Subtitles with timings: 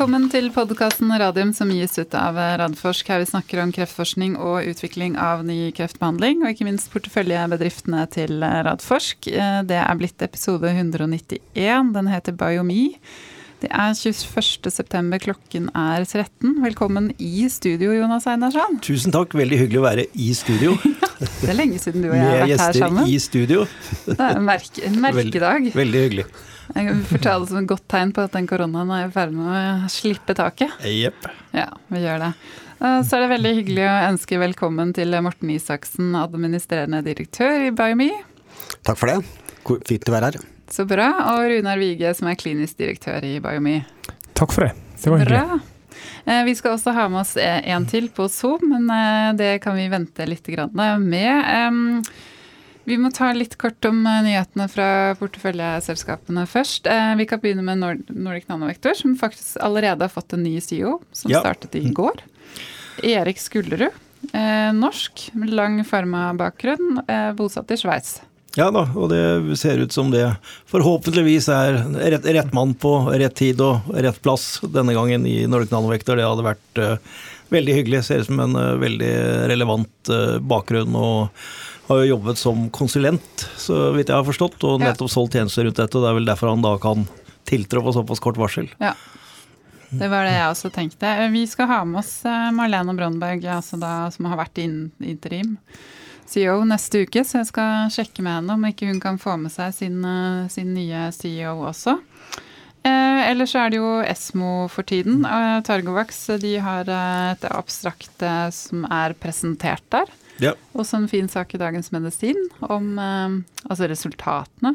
[0.00, 3.10] Velkommen til podkasten Radium som gis ut av Radforsk.
[3.12, 8.40] Her vi snakker om kreftforskning og utvikling av ny kreftbehandling, og ikke minst porteføljebedriftene til
[8.40, 9.28] Radforsk.
[9.68, 11.92] Det er blitt episode 191.
[11.92, 12.94] Den heter Biomi.
[13.60, 16.54] Det er 21.9, klokken er 13.
[16.64, 18.80] Velkommen i studio, Jonas Einarsson.
[18.80, 20.78] Tusen takk, veldig hyggelig å være i studio.
[21.42, 23.02] det er lenge siden du og jeg har vært her sammen.
[23.02, 23.68] Med gjester i studio.
[24.08, 25.68] Det er en, merke, en merkedag.
[25.68, 26.32] Veldig, veldig hyggelig.
[26.70, 29.32] Jeg kan fortelle det som et godt tegn på at den koronaen er i ferd
[29.34, 30.70] med å slippe taket.
[30.86, 31.26] Yep.
[31.56, 32.30] Ja, vi gjør det.
[32.78, 38.08] Så er det veldig hyggelig å ønske velkommen til Morten Isaksen, administrerende direktør i Biomi.
[38.86, 39.18] Takk for det.
[39.88, 40.38] Fint å være her.
[40.70, 41.10] Så bra.
[41.34, 43.80] Og Runar Wige, som er klinisk direktør i Biomi.
[44.38, 44.72] Takk for det.
[45.02, 45.42] Det var hyggelig.
[45.50, 45.60] Bra.
[46.46, 50.24] Vi skal også ha med oss en til på Zoom, men det kan vi vente
[50.30, 52.06] litt med.
[52.88, 54.86] Vi må ta litt kort om nyhetene fra
[55.20, 56.88] porteføljeselskapene først.
[57.18, 61.30] Vi kan begynne med Nordic Nanovektor, som faktisk allerede har fått en ny CEO, som
[61.30, 61.42] ja.
[61.44, 62.24] startet i går.
[63.06, 63.94] Erik Skullerud.
[64.76, 67.04] Norsk, med lang farmabakgrunn,
[67.38, 68.18] bosatt i Sveits.
[68.58, 70.24] Ja da, og det ser ut som det
[70.70, 71.76] forhåpentligvis er
[72.10, 76.18] rett, rett, mann på rett tid og rett plass denne gangen i Nordic Nanovektor.
[76.18, 77.20] Det hadde vært uh,
[77.54, 78.02] veldig hyggelig.
[78.08, 79.12] Ser ut som en uh, veldig
[79.52, 80.98] relevant uh, bakgrunn.
[80.98, 81.44] og
[81.90, 85.80] har jo jobbet som konsulent, så vidt jeg har forstått, og nettopp solgt tjenester rundt
[85.80, 85.98] dette.
[85.98, 87.06] og Det er vel derfor han da kan
[87.50, 88.70] tiltrå på såpass kort varsel.
[88.78, 88.94] Ja.
[89.90, 91.14] Det var det jeg også tenkte.
[91.34, 92.20] Vi skal ha med oss
[92.54, 94.68] Marlene Brondberg, altså da, som har vært i
[95.02, 95.56] interim.
[96.30, 99.50] CEO neste uke, så jeg skal sjekke med henne om ikke hun kan få med
[99.50, 99.98] seg sin,
[100.52, 101.96] sin nye CEO også.
[102.86, 105.24] Eh, ellers er det jo Esmo for tiden.
[105.26, 108.24] Eh, Targovax de har et abstrakt
[108.54, 110.06] som er presentert der.
[110.40, 110.56] Ja.
[110.72, 113.38] Også en fin sak i Dagens Medisin om eh,
[113.68, 114.74] altså resultatene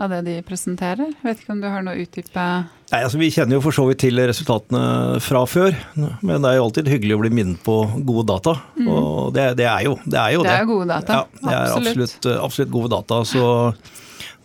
[0.00, 1.12] av det de presenterer.
[1.20, 2.44] Vet ikke om du har noe utdype
[2.90, 6.56] Nei, altså Vi kjenner jo for så vidt til resultatene fra før, men det er
[6.58, 8.56] jo alltid hyggelig å bli minnet på gode data.
[8.74, 8.88] Mm.
[8.90, 10.18] Og det, det, er jo det.
[10.18, 11.20] Er jo det er gode data.
[11.20, 13.20] Ja, det er absolutt, absolutt gode data.
[13.28, 13.44] Så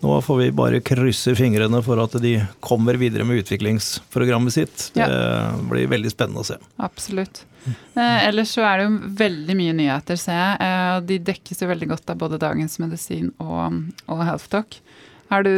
[0.06, 4.90] nå får vi bare krysse fingrene for at de kommer videre med utviklingsprogrammet sitt.
[4.94, 5.50] Det ja.
[5.66, 6.60] blir veldig spennende å se.
[6.86, 7.42] Absolutt.
[7.66, 10.58] Eh, ellers så er det jo veldig mye nyheter, ser jeg.
[10.66, 13.80] Eh, de dekkes jo veldig godt av både Dagens Medisin og,
[14.12, 14.78] og Health Talk.
[15.26, 15.50] Du,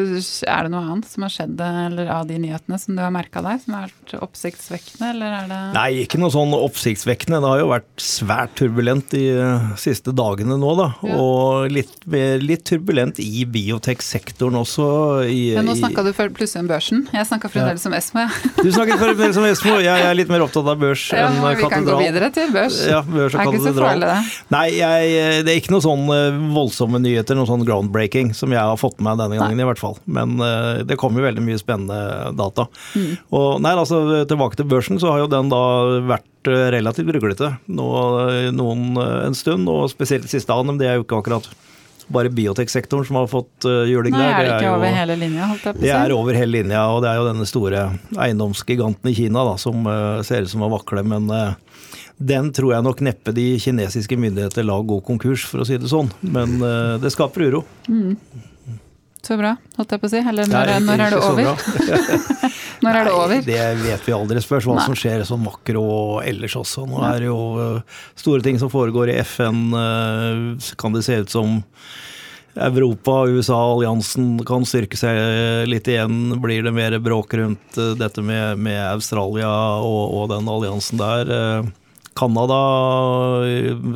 [0.48, 3.42] er det noe annet som har skjedd eller av de nyhetene som du har merka
[3.44, 7.42] deg, som har vært oppsiktsvekkende, eller er det Nei, ikke noe sånn oppsiktsvekkende.
[7.44, 9.26] Det har jo vært svært turbulent de
[9.80, 10.88] siste dagene nå, da.
[11.04, 11.18] Ja.
[11.20, 14.88] Og litt, litt, turbulent i biotech-sektoren også.
[15.28, 17.04] I, Men nå snakka du plutselig om børsen.
[17.14, 17.92] Jeg snakka fremdeles ja.
[17.92, 18.32] om Esmo, ja.
[18.64, 19.76] Du snakker fremdeles om Esmo.
[19.84, 21.60] Jeg er litt mer opptatt av børs ja, enn katedral.
[21.60, 22.80] Vi kan gå videre til børs.
[22.88, 23.60] Ja, børs og er katedral.
[23.60, 24.42] ikke så farlig, det.
[24.56, 28.64] Nei, jeg, det er ikke noe sånn eh, voldsomme nyheter, noe sånn groundbreaking, som jeg
[28.64, 29.57] har fått med meg denne gangen.
[29.57, 29.98] Nei i hvert fall.
[30.06, 32.68] Men uh, det kommer veldig mye spennende data.
[32.96, 33.14] Mm.
[33.38, 35.62] Og nei, altså Tilbake til børsen, så har jo den da
[36.10, 37.88] vært uh, relativt ruglete nå
[38.56, 39.70] noen, uh, en stund.
[39.72, 41.50] Og spesielt siste av dem, det er jo ikke akkurat
[42.08, 44.22] bare bioteksektoren som har fått juling der.
[44.22, 44.32] Nei.
[44.32, 45.48] Er det ikke jo, over hele linja?
[45.50, 45.88] holdt jeg på å si?
[45.90, 47.82] Det er over hele linja, og det er jo denne store
[48.16, 51.04] eiendomsgiganten i Kina da, som uh, ser ut som å vakle.
[51.04, 51.84] Men uh,
[52.18, 55.92] den tror jeg nok neppe de kinesiske myndigheter la gå konkurs, for å si det
[55.92, 56.08] sånn.
[56.24, 56.58] Men
[57.04, 57.62] det skaper uro.
[57.92, 58.16] Mm.
[59.28, 60.20] Så bra, holdt jeg på å si.
[60.24, 61.64] Eller når, Nei, når er det over?
[62.86, 63.42] når er det over?
[63.44, 64.44] det vet vi aldri.
[64.44, 64.86] Spørs hva Nei.
[64.88, 66.86] som skjer sånn makro og ellers også.
[66.88, 69.66] Nå er det jo uh, store ting som foregår i FN.
[69.76, 71.58] Uh, kan det se ut som
[72.56, 75.20] Europa, USA, alliansen kan styrke seg
[75.68, 76.38] litt igjen.
[76.42, 79.52] Blir det mer bråk rundt uh, dette med, med Australia
[79.82, 81.36] og, og, den alliansen der?
[82.18, 82.58] Canada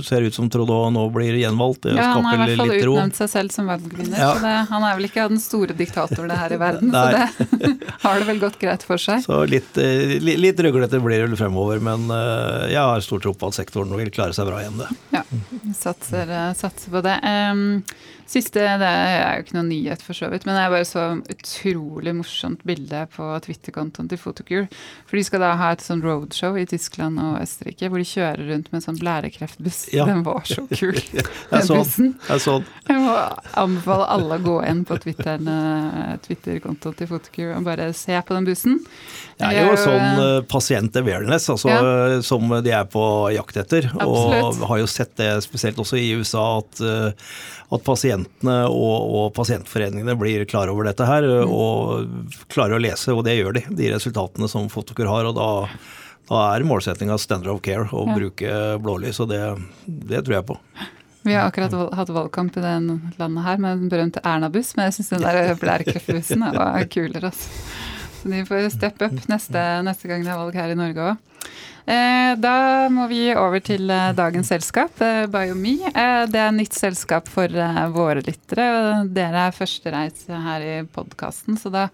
[0.06, 1.84] ser ut som Trudeau nå blir gjenvalgt.
[1.84, 4.20] Det ja, han har i hvert fall utnevnt seg selv som verdensvinner.
[4.20, 4.30] Ja.
[4.36, 8.22] Så det, han er vel ikke den store diktatoren her i verden, så det har
[8.22, 9.26] det vel gått greit for seg.
[9.26, 13.34] Så litt, eh, litt ruglete blir det vel fremover, men eh, jeg har stor tro
[13.34, 14.90] på at sektoren vil klare seg bra igjen, det.
[15.18, 15.26] Ja,
[15.78, 17.18] satser, eh, satser på det.
[17.26, 17.82] Um,
[18.32, 22.14] Siste, det er jo ikke noe nyhet for så vidt, men er bare så utrolig
[22.16, 24.70] morsomt bilde på Twitter-kontoen til Photocure.
[25.10, 28.46] For de skal da ha et sånn roadshow i Tyskland og Østerrike hvor de kjører
[28.54, 29.82] rundt med en sånn blærekreftbuss.
[29.92, 30.08] Ja.
[30.08, 30.96] Den var så kul,
[31.52, 32.14] den bussen.
[32.30, 32.58] Jeg, så.
[32.88, 33.18] jeg må
[33.66, 38.48] anbefale alle å gå inn på Twitter-kontoen Twitter til Photocure og bare se på den
[38.48, 38.80] bussen.
[39.42, 42.20] Det er jo sånn uh, pasient-awareness altså, ja.
[42.26, 43.04] som de er på
[43.36, 43.90] jakt etter.
[43.96, 44.62] Absolutt.
[44.62, 46.86] Og har jo sett det spesielt også i USA at
[47.72, 51.52] at pasientene og, og, pasientforeningene blir klar over dette her mm.
[51.56, 55.30] og klarer å lese, og det gjør de, de resultatene som Fotokur har.
[55.30, 55.50] og da,
[56.28, 58.18] da er målsettinga standard of care å ja.
[58.18, 59.44] bruke blålys, og det,
[59.88, 60.60] det tror jeg på.
[61.22, 62.76] Vi har akkurat hatt valgkamp i det
[63.22, 67.30] landet her med den berømte Erna-buss, men jeg syns den der blærkreftbussen var kulere.
[67.30, 67.52] Altså.
[68.22, 71.28] Så de får steppe up neste, neste gang det er valg her i Norge òg.
[71.90, 75.80] Eh, da må vi over til eh, dagens selskap, eh, Biomi.
[76.30, 77.50] Det er nytt selskap for
[77.96, 78.68] våre lyttere.
[79.10, 81.88] Dere er førstereise her i podkasten, så da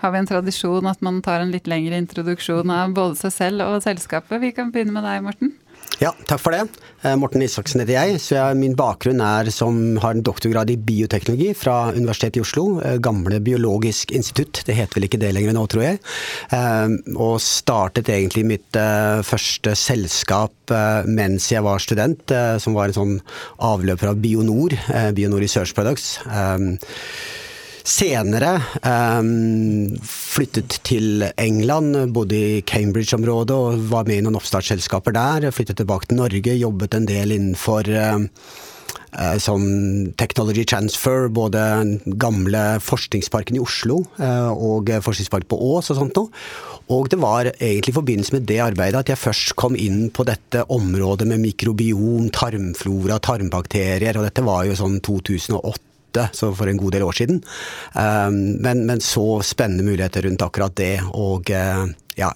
[0.00, 3.68] har vi en tradisjon at man tar en litt lengre introduksjon av både seg selv
[3.68, 4.40] og selskapet.
[4.40, 5.54] Vi kan begynne med deg, Morten.
[5.96, 6.66] Ja, takk for det.
[7.06, 8.18] Eh, Morten Isaksen heter jeg.
[8.20, 12.66] så jeg, Min bakgrunn er som har en doktorgrad i bioteknologi fra Universitetet i Oslo.
[12.84, 16.00] Eh, gamle Biologisk institutt, det heter vel ikke det lenger nå, tror jeg.
[16.52, 20.52] Eh, og startet egentlig mitt første selskap
[21.06, 23.14] mens jeg var student, som var en sånn
[23.62, 24.74] avløper av Bionor,
[25.16, 26.16] Bionor Research Products.
[27.86, 35.46] Senere um, flyttet til England, bodde i Cambridge-området og var med i noen oppstartsselskaper der.
[35.54, 38.26] Flyttet tilbake til Norge, jobbet en del innenfor um,
[39.38, 39.62] som
[40.18, 41.62] technology transfer, både
[42.18, 46.44] gamle forskningsparken i Oslo uh, og forskningspark på Ås og sånt noe.
[46.90, 50.26] Og det var egentlig i forbindelse med det arbeidet at jeg først kom inn på
[50.26, 56.80] dette området med mikrobiom, tarmflora, tarmbakterier, og dette var jo sånn 2008 ute for en
[56.80, 57.42] god del år siden.
[57.92, 60.98] Um, men, men så spennende muligheter rundt akkurat det.
[61.12, 61.86] Og uh,
[62.16, 62.32] ja,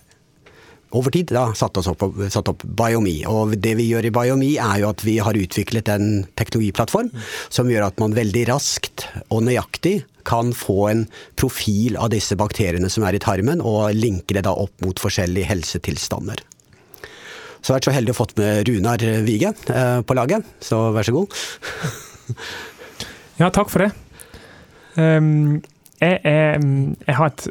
[0.97, 3.21] over tid da satt opp, satt opp Biomi.
[3.31, 7.13] Og det vi gjør i Biomi er jo at vi har utviklet en teknologiplattform
[7.49, 11.05] som gjør at man veldig raskt og nøyaktig kan få en
[11.41, 15.49] profil av disse bakteriene som er i tarmen, og linke det da opp mot forskjellige
[15.49, 16.43] helsetilstander.
[17.61, 20.91] Så jeg har vært så heldig å fått med Runar Vige eh, på laget, så
[20.97, 21.41] vær så god.
[23.41, 23.91] Ja, takk for det.
[25.01, 25.63] Um,
[26.01, 26.61] jeg, jeg,
[27.07, 27.47] jeg, har et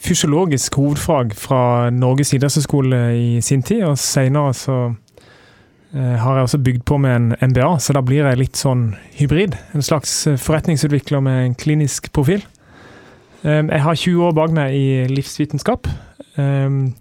[0.00, 6.58] fysiologisk hovedfag fra Norges idrettshøgskole i sin tid, og senere så uh, har jeg også
[6.64, 9.56] bygd på med en MBA, så da blir jeg litt sånn hybrid.
[9.74, 12.44] En slags eh, forretningsutvikler med en klinisk profil.
[13.42, 15.88] Um, jeg har 20 år bak meg i livsvitenskap.
[16.40, 16.94] Um,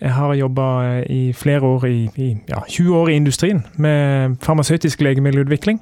[0.00, 0.66] jeg har jobba
[1.12, 5.80] i flere år i, i ja, 20 år i industrien med farmasøytisk legemiddelutvikling.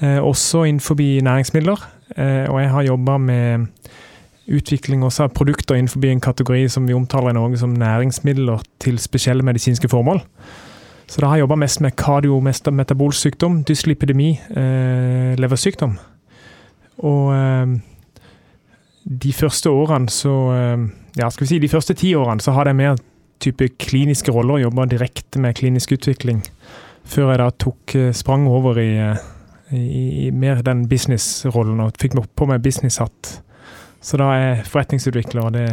[0.00, 1.88] Eh, også innenfor næringsmidler.
[2.16, 3.66] Eh, og jeg har jobba med
[4.48, 8.98] utvikling også av produkter innenfor en kategori som vi omtaler i Norge som næringsmidler til
[8.98, 10.22] spesielle medisinske formål.
[11.08, 15.98] Så da har jeg jobba mest med kardiometabolsykdom, dyslipidemi, eh, leversykdom.
[16.98, 17.78] Og eh,
[19.22, 22.70] de første årene så eh, Ja, skal vi si de første ti årene så hadde
[22.70, 22.98] jeg mer
[23.40, 26.44] type kliniske roller, jobba direkte med klinisk utvikling.
[27.04, 28.92] Før jeg da tok eh, sprang over i
[29.74, 33.38] i, i mer den businessrollen og fikk på meg businesshatt.
[34.00, 35.66] Så da er jeg forretningsutvikler, og det,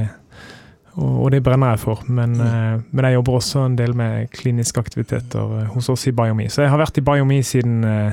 [0.95, 2.01] og, og det brenner jeg for.
[2.09, 2.43] Men, mm.
[2.43, 6.49] uh, men, jeg jobber også en del med kliniske aktiviteter uh, hos oss i Biomi.
[6.49, 8.11] Så jeg har vært i Biomi siden uh,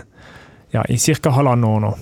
[0.75, 1.37] ja, i ca.
[1.39, 1.93] halvannet år nå.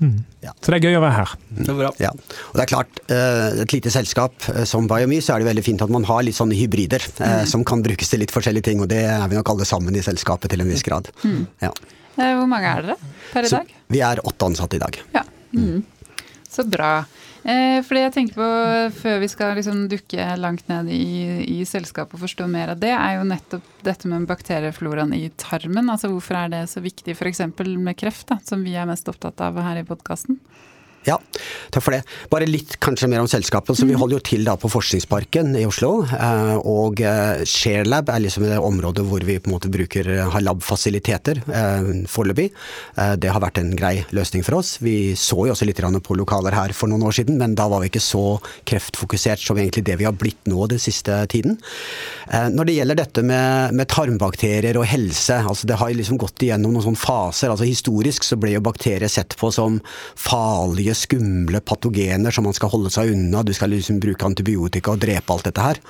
[0.00, 0.16] Mm.
[0.40, 0.54] ja.
[0.56, 1.32] Så det er gøy å være her.
[1.58, 2.10] Det er ja.
[2.10, 5.92] Og det er klart, et lite selskap som Biomi, så er det veldig fint at
[5.92, 7.44] man har litt sånne hybrider mm.
[7.50, 10.04] som kan brukes til litt forskjellige ting, og det er vi nok alle sammen i
[10.04, 11.10] selskapet til en viss grad.
[11.20, 11.42] Mm.
[11.66, 11.74] Ja.
[12.16, 12.98] Eh, hvor mange er dere
[13.30, 13.70] per i dag?
[13.70, 15.00] Så, vi er åtte ansatte i dag.
[15.14, 15.24] Ja.
[15.54, 15.82] Mm.
[16.50, 16.92] Så bra.
[17.40, 18.48] Eh, fordi jeg tenker på,
[19.00, 22.92] Før vi skal liksom dukke langt ned i, i selskapet og forstå mer av det,
[22.92, 25.88] er jo nettopp dette med bakteriefloraen i tarmen.
[25.88, 27.46] altså Hvorfor er det så viktig f.eks.
[27.56, 30.40] med kreft, da, som vi er mest opptatt av her i podkasten?
[31.06, 31.16] Ja,
[31.72, 32.02] takk for det.
[32.32, 33.76] Bare litt kanskje mer om selskapet.
[33.78, 34.00] Så Vi mhm.
[34.02, 35.92] holder jo til da på Forskningsparken i Oslo.
[36.10, 40.40] Eh, og eh, ShareLab er liksom det området hvor vi på en måte bruker har
[40.40, 41.40] har labfasiliteter
[42.10, 42.48] foreløpig.
[43.20, 44.76] Det har vært en grei løsning for oss.
[44.82, 47.82] Vi så jo også litt på lokaler her for noen år siden, men da var
[47.82, 51.58] vi ikke så kreftfokusert som egentlig det vi har blitt nå den siste tiden.
[52.30, 56.74] Når det gjelder dette med, med tarmbakterier og helse, altså det har liksom gått igjennom
[56.74, 57.52] noen sånne faser.
[57.52, 59.80] altså Historisk så ble jo bakterier sett på som
[60.18, 63.44] farlige nye skumle patogener som man skal holde seg unna.
[63.46, 65.80] Du skal liksom bruke antibiotika og drepe alt dette her.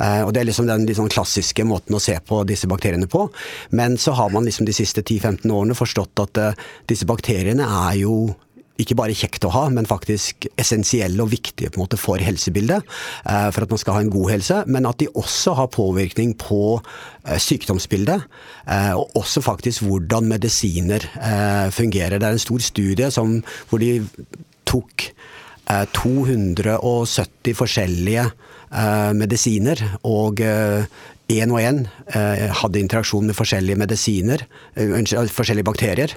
[0.00, 3.28] Eh, og Det er liksom den liksom klassiske måten å se på disse bakteriene på.
[3.72, 8.00] Men så har man liksom de siste 10-15 årene forstått at uh, disse bakteriene er
[8.04, 8.34] jo
[8.74, 12.82] ikke bare kjekt å ha, men faktisk essensielle og viktige på en måte for helsebildet.
[13.22, 16.34] Uh, for at man skal ha en god helse, men at de også har påvirkning
[16.38, 16.80] på
[17.24, 18.26] sykdomsbildet.
[18.98, 21.06] Og også faktisk hvordan medisiner
[21.72, 22.18] fungerer.
[22.20, 23.38] Det er en stor studie som,
[23.70, 24.02] hvor de
[24.74, 25.08] tok
[25.96, 28.26] 270 forskjellige
[29.16, 31.78] medisiner og én og én
[32.58, 34.44] hadde interaksjon med forskjellige medisiner,
[34.76, 36.12] forskjellige bakterier.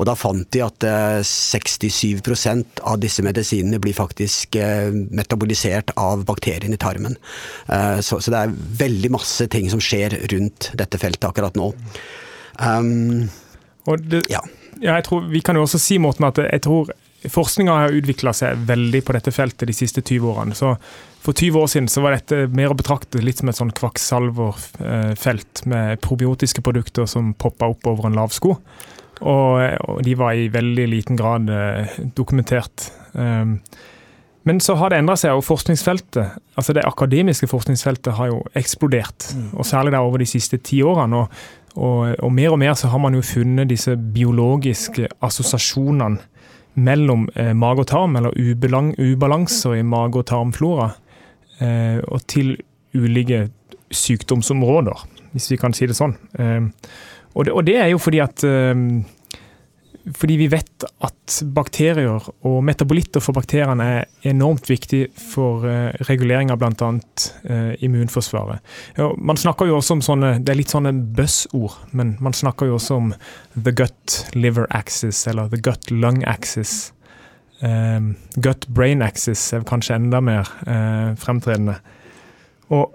[0.00, 0.84] Og da fant de at
[1.28, 7.18] 67 eh, av disse medisinene blir faktisk eh, metabolisert av bakterien i tarmen.
[7.68, 11.68] Eh, så, så, det er veldig masse ting som skjer rundt dette feltet akkurat nå.
[12.56, 13.28] Um,
[14.08, 14.40] det, ja.
[14.80, 14.96] ja.
[14.96, 16.90] jeg tror Vi kan jo også si Morten, at jeg tror
[17.28, 20.56] Forskninga har utvikla seg veldig på dette feltet de siste 20 årene.
[20.56, 20.76] så
[21.20, 25.66] For 20 år siden så var dette mer å betrakte litt som et sånn kvakksalverfelt
[25.68, 28.56] med probiotiske produkter som poppa opp over en lav sko.
[29.20, 32.88] Og, de var i veldig liten grad eh, dokumentert.
[33.12, 33.58] Um,
[34.48, 39.28] men så har det endra seg, og forskningsfeltet, altså det akademiske forskningsfeltet har jo eksplodert.
[39.36, 39.50] Mm.
[39.60, 41.20] Og særlig der over de siste ti årene.
[41.20, 41.44] Og,
[41.76, 46.16] og, og, mer og mer så har man jo funnet disse biologiske assosiasjonene
[46.74, 50.90] mellom eh, mage og tarm, eller ubalanser i mage- og tarmflora,
[51.60, 52.56] eh, og til
[52.94, 53.48] ulike
[53.90, 56.16] sykdomsområder, hvis vi kan si det sånn.
[56.38, 56.68] Eh,
[57.34, 58.42] og, det, og, det, er jo fordi at
[60.16, 66.52] fordi vi vet at bakterier og metabolitter for bakteriene er enormt viktig for uh, regulering
[66.52, 66.90] av bl.a.
[67.44, 68.64] Uh, immunforsvaret.
[69.18, 72.78] Man snakker jo også om sånne, Det er litt sånne buzzord, men man snakker jo
[72.78, 73.12] også om
[73.54, 76.92] the gut liver axis, eller the gut lung axis.
[77.60, 80.48] Um, gut brain axis er kanskje enda mer
[81.20, 81.76] fremtredende.
[82.70, 82.94] Og,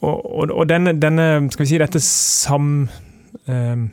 [0.00, 2.86] og, og, denne, denne, skal vi si, dette sam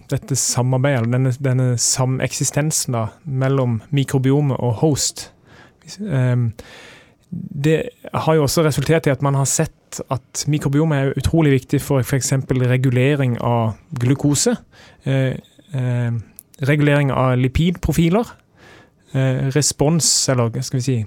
[0.09, 5.27] dette samarbeidet, denne, denne sameksistensen da, mellom mikrobiomet og host,
[5.99, 6.51] ehm,
[7.63, 11.81] det har jo også resultert i at man har sett at mikrobiomet er utrolig viktig
[11.81, 12.33] for f.eks.
[12.49, 14.55] regulering av glukose.
[15.05, 15.35] Eh,
[15.73, 16.21] ehm,
[16.61, 18.33] regulering av lipidprofiler.
[19.13, 21.03] Eh, respons, eller skal vi si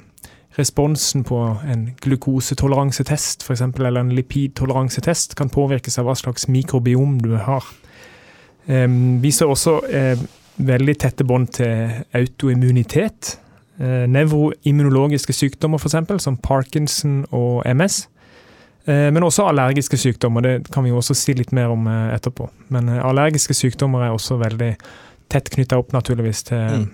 [0.56, 1.36] Responsen på
[1.68, 7.66] en glukosetoleransetest for eksempel, eller en lipidtoleransetest kan påvirkes av hva slags mikrobiom du har.
[8.66, 10.22] Um, viser også uh,
[10.66, 13.36] veldig tette bånd til autoimmunitet.
[13.78, 18.06] Uh, nevroimmunologiske sykdommer, f.eks., som Parkinson og MS.
[18.88, 20.42] Uh, men også allergiske sykdommer.
[20.42, 22.48] Det kan vi jo også si litt mer om etterpå.
[22.74, 24.74] Men allergiske sykdommer er også veldig
[25.30, 26.90] tett knytta opp, naturligvis, til, mm.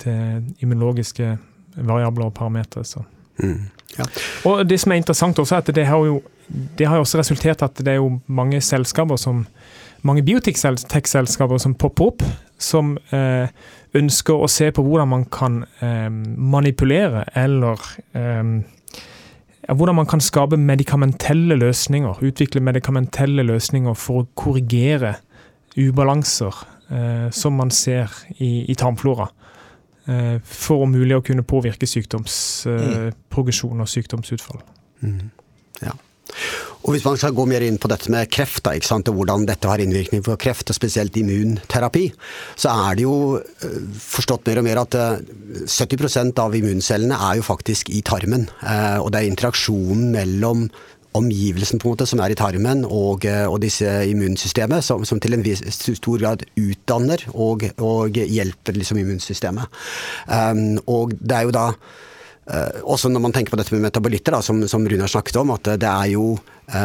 [0.00, 1.36] til, immunologiske
[1.76, 3.04] variabler og parametere.
[3.40, 3.70] Mm.
[3.98, 4.04] Ja.
[4.48, 7.62] Og det som er interessant også, er at det har jo det har også resultert
[7.62, 9.44] at det er jo mange selskaper som
[10.06, 12.24] mange biotech-selskaper som popper opp,
[12.60, 13.48] som eh,
[13.96, 17.80] ønsker å se på hvordan man kan eh, manipulere eller
[18.16, 18.60] eh,
[19.70, 25.16] hvordan man kan skape medikamentelle løsninger, utvikle medikamentelle løsninger for å korrigere
[25.78, 29.28] ubalanser eh, som man ser i, i tarmflora.
[30.10, 33.84] Eh, for om mulig å kunne påvirke sykdomsprogresjon mm.
[33.84, 34.62] og sykdomsutfall.
[35.04, 35.28] Mm.
[35.84, 35.94] Ja.
[36.80, 39.68] Og Hvis man skal gå mer inn på dette med kreft, da, og hvordan dette
[39.68, 42.06] har innvirkning på kreft, og spesielt immunterapi,
[42.56, 44.96] så er det jo eh, forstått mer og mer at
[45.68, 48.48] 70 eh, av immuncellene er jo faktisk i tarmen.
[48.64, 50.70] Eh, og det er interaksjonen mellom
[51.18, 55.34] omgivelsen på en måte som er i tarmen og, og disse immunsystemet, som, som, til
[55.34, 59.80] en viss, stor grad utdanner og, og hjelper liksom immunsystemet.
[60.30, 61.66] Um, og det er jo da
[62.82, 65.74] også når man tenker på dette med metabolitter, da, som, som Runar snakket om, at
[65.78, 66.32] det er jo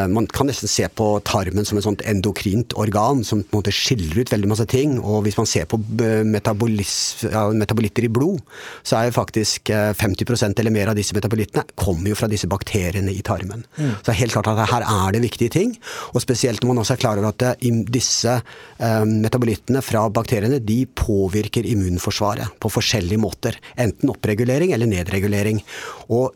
[0.10, 3.74] Man kan nesten se på tarmen som et sånt endokrint organ som på en måte
[3.75, 4.96] skiller ut veldig masse ting.
[5.00, 5.80] Og hvis man ser på
[6.25, 8.42] metabolitter i blod,
[8.86, 12.30] så er jo faktisk uh, eh, 50% eller mer av disse metabolittene kommer jo fra
[12.32, 13.65] disse bakteriene i tarmen.
[13.77, 13.92] Mm.
[14.00, 15.75] Så det er helt klart at her er det viktige ting.
[16.13, 18.39] Og spesielt når man også er klar over at disse
[18.80, 23.60] metabolittene fra bakteriene de påvirker immunforsvaret på forskjellige måter.
[23.82, 25.62] Enten oppregulering eller nedregulering.
[26.15, 26.34] Og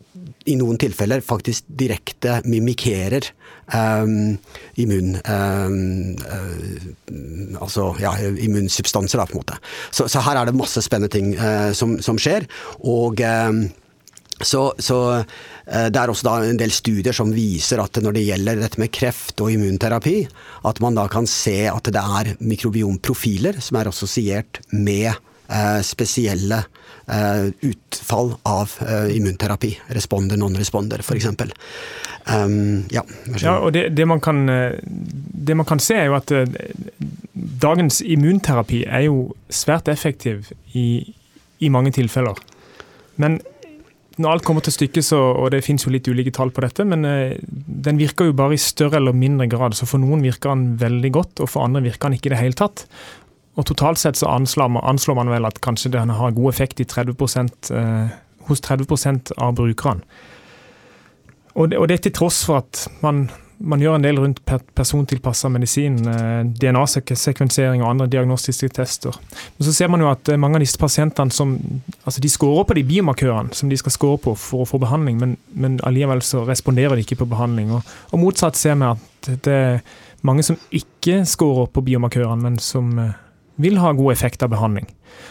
[0.50, 3.32] i noen tilfeller faktisk direkte mimikerer
[4.80, 5.18] immun...
[5.30, 9.60] Um, uh, altså ja, immunsubstanser, da, på en måte.
[9.92, 12.48] Så, så, her er det masse spennende ting uh, som, som, skjer.
[12.82, 13.64] Og um,
[14.40, 14.98] så, så,
[15.68, 19.42] Det er også en del studier som viser at når det gjelder dette med kreft
[19.44, 20.22] og immunterapi,
[20.66, 25.29] at man da kan se at det er mikrobiomprofiler som er assosiert med Eh,
[25.84, 26.64] spesielle
[27.10, 29.72] eh, utfall av eh, immunterapi.
[29.98, 31.28] Responder, non-responder, f.eks.
[32.30, 33.02] Um, ja,
[33.42, 36.34] ja, og det, det, man kan, det, man kan, se, er jo at
[37.64, 41.02] dagens immunterapi er jo svært effektiv i,
[41.58, 42.38] i mange tilfeller.
[43.18, 43.40] Men
[44.20, 46.84] når alt kommer til stykket, så, og det finnes jo litt ulike tall på dette,
[46.86, 47.08] men
[47.88, 49.78] den virker jo bare i større eller mindre grad.
[49.80, 52.42] Så for noen virker den veldig godt, og for andre virker den ikke i det
[52.44, 52.84] hele tatt.
[53.60, 56.80] Og totalt sett så anslår man, anslår man vel at kanskje den har god effekt
[56.80, 57.16] i 30
[57.76, 60.02] eh, hos 30% av brukerne.
[61.60, 63.26] Og det, og det, til tross for at man,
[63.60, 69.18] man gjør en del rundt per, persontilpassa medisin, eh, DNA-sekvensering og andre diagnostiske tester.
[69.58, 71.58] Men så ser man jo at eh, mange av disse pasientene som
[72.06, 75.20] altså de scorer på de biomarkørene som de skal score på for å få behandling,
[75.20, 77.74] men, men allikevel så responderer de ikke på behandling.
[77.76, 79.82] Og, og motsatt ser vi at det er
[80.24, 83.18] mange som ikke scorer på biomarkørene, men som eh,
[83.60, 84.88] vil ha god effekt av behandling.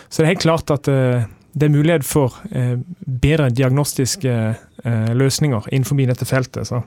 [0.08, 1.26] Så det er helt klart at uh,
[1.58, 2.37] det er mulighet for
[3.02, 4.32] bedre diagnostiske
[5.16, 6.68] løsninger innenfor dette feltet.
[6.68, 6.82] Så.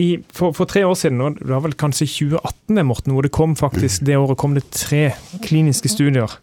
[0.00, 3.56] I, for, for, tre år siden, det var vel kanskje 2018, Morten, hvor det kom
[3.58, 5.10] faktisk det året kom det tre
[5.44, 6.38] kliniske studier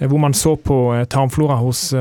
[0.00, 1.92] hvor man så på tarmflora hos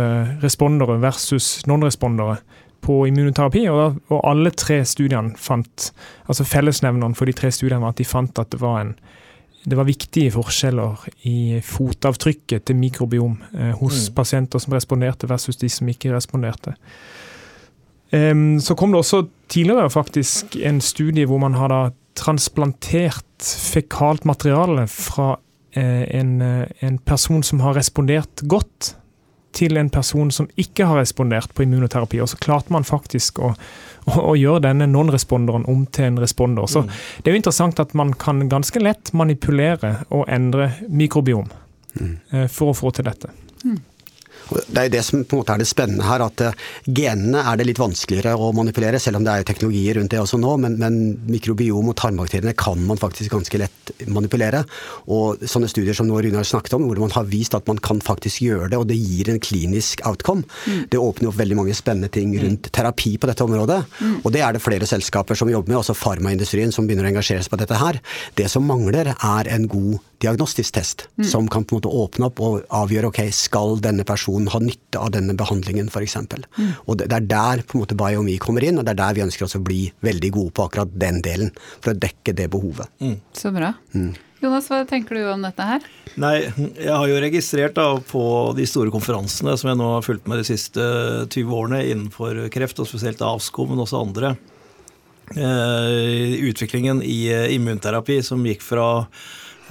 [0.42, 2.40] respondere versus non-respondere
[2.82, 5.92] på immunoterapi, og, og, alle tre studiene fant
[6.25, 8.96] altså Fellesnevneren for de tre studiene var at de fant at det var en
[9.63, 14.15] det var viktige forskjeller i fotavtrykket til mikrobiom eh, hos mm.
[14.18, 16.74] pasienter som responderte, versus de som ikke responderte.
[18.12, 21.82] Um, så kom det også tidligere faktisk en studie hvor man har da
[22.20, 25.36] transplantert fekalt materiale fra
[25.74, 28.96] eh, en, eh, en, person som har respondert godt,
[29.51, 32.22] til en person som ikke har respondert på immunoterapi.
[32.24, 33.50] Og så klarte man faktisk å
[34.10, 36.67] og, gjøre denne non-responderen om til en responder.
[36.67, 36.91] Så mm.
[37.22, 41.48] Det er jo interessant at man kan ganske lett manipulere og endre mikrobiom
[42.00, 42.15] mm.
[42.31, 43.31] Eh, for å få til dette.
[43.63, 43.77] Mm.
[44.51, 47.43] Det er jo det som på en måte er det spennende her, at eh, genene
[47.48, 50.55] er det litt vanskeligere å manipulere, selv om det er teknologier rundt det også nå.
[50.63, 51.00] Men, men
[51.31, 54.63] mikrobiom og tarmbakteriene kan man faktisk ganske lett manipulere.
[55.12, 58.01] Og sånne studier som nå Runar snakket om, hvor man har vist at man kan
[58.03, 60.86] faktisk gjøre det, og det gir en klinisk outcome, mm.
[60.91, 63.81] det åpner opp veldig mange spennende ting rundt terapi på dette området.
[64.00, 64.20] Mm.
[64.22, 67.46] Og det er det flere selskaper som jobber med, også farmaindustrien som begynner å engasjere
[67.46, 68.01] seg på dette her.
[68.38, 71.28] Det som mangler, er en god diagnostisk test, mm.
[71.32, 75.01] som kan på en måte åpne opp og avgjøre ok, skal denne personen ha nytte
[75.01, 76.18] av denne behandlingen f.eks.
[76.22, 76.74] Mm.
[76.86, 79.25] Og det, er der på en måte Biomi kommer inn, og det er der vi
[79.25, 81.54] ønsker oss å bli veldig gode på akkurat den delen.
[81.80, 82.92] For å dekke det behovet.
[83.01, 83.18] Mm.
[83.38, 83.74] Så bra.
[83.96, 84.13] Mm.
[84.42, 85.84] Jonas, hva tenker du om dette her?
[86.22, 88.24] Nei, Jeg har jo registrert da på
[88.58, 90.82] de store konferansene som jeg nå har fulgt med de siste
[91.28, 94.34] 20 årene innenfor kreft, og spesielt ASKO, men også andre.
[95.32, 98.88] Eh, utviklingen i immunterapi som gikk fra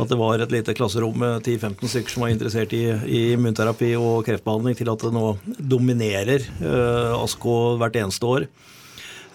[0.02, 3.92] at det var et lite klasserom med 10-15 stykker som var interessert i, i, immunterapi
[3.98, 5.24] og kreftbehandling, til at det nå
[5.58, 8.46] dominerer eh, ASKO hvert eneste år.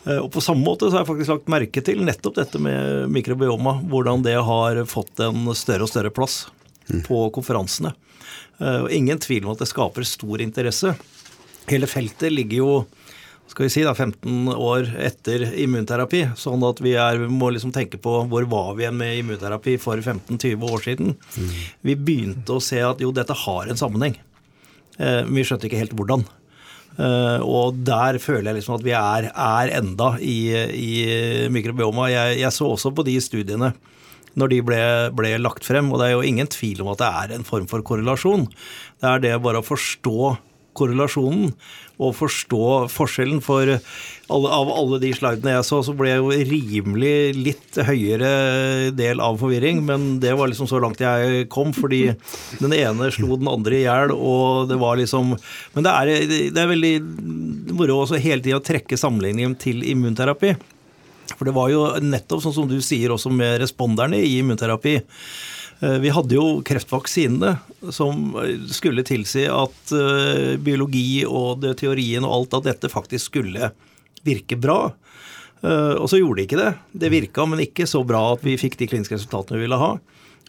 [0.06, 3.10] Uh, og På samme måte så har jeg faktisk lagt merke til nettopp dette med
[3.14, 3.80] mikrobioma.
[3.90, 6.44] Hvordan det har fått en større og større plass
[6.92, 7.02] mm.
[7.08, 7.96] på konferansene.
[8.62, 10.94] Uh, og Ingen tvil om at det skaper stor interesse.
[11.72, 12.70] Hele feltet ligger jo
[13.52, 16.24] skal vi si da, 15 år etter immunterapi.
[16.40, 20.02] Sånn at vi er, må liksom tenke på hvor var vi igjen med immunterapi for
[20.02, 21.14] 15-20 år siden.
[21.38, 21.52] Mm.
[21.90, 24.18] Vi begynte å se at jo, dette har en sammenheng.
[24.98, 26.26] Eh, men vi skjønte ikke helt hvordan.
[26.96, 30.92] Uh, og der føler jeg liksom at vi er, er enda i, i
[31.52, 32.08] mikrobioma.
[32.08, 33.74] Jeg, jeg, så også på de studiene
[34.40, 34.80] når de ble,
[35.16, 37.68] ble, lagt frem, og det er jo ingen tvil om at det er en form
[37.72, 38.48] for korrelasjon.
[39.00, 40.34] Det er det bare å forstå
[40.76, 41.54] korrelasjonen
[41.96, 43.40] og forstå forskjellen.
[43.44, 48.32] For alle, av alle de slidene jeg så, så ble jeg jo rimelig litt høyere
[48.98, 49.84] del av forvirring.
[49.88, 52.04] Men det var liksom så langt jeg kom, fordi
[52.60, 55.36] den ene slo den andre i hjel, og det var liksom
[55.76, 56.14] Men det er,
[56.54, 56.96] det er veldig
[57.76, 60.56] moro også hele tida å trekke sammenligningen til immunterapi.
[61.36, 65.00] For det var jo nettopp sånn som du sier også med responderne i immunterapi.
[65.80, 67.56] Eh, vi hadde jo kreftvaksinene,
[67.94, 68.32] som
[68.72, 73.72] skulle tilsi at eh, biologi og teorien og alt av dette faktisk skulle
[74.26, 74.80] virke bra.
[75.62, 76.74] Eh, og så gjorde de ikke det.
[77.06, 79.96] Det virka, men ikke så bra at vi fikk de kliniske resultatene vi ville ha.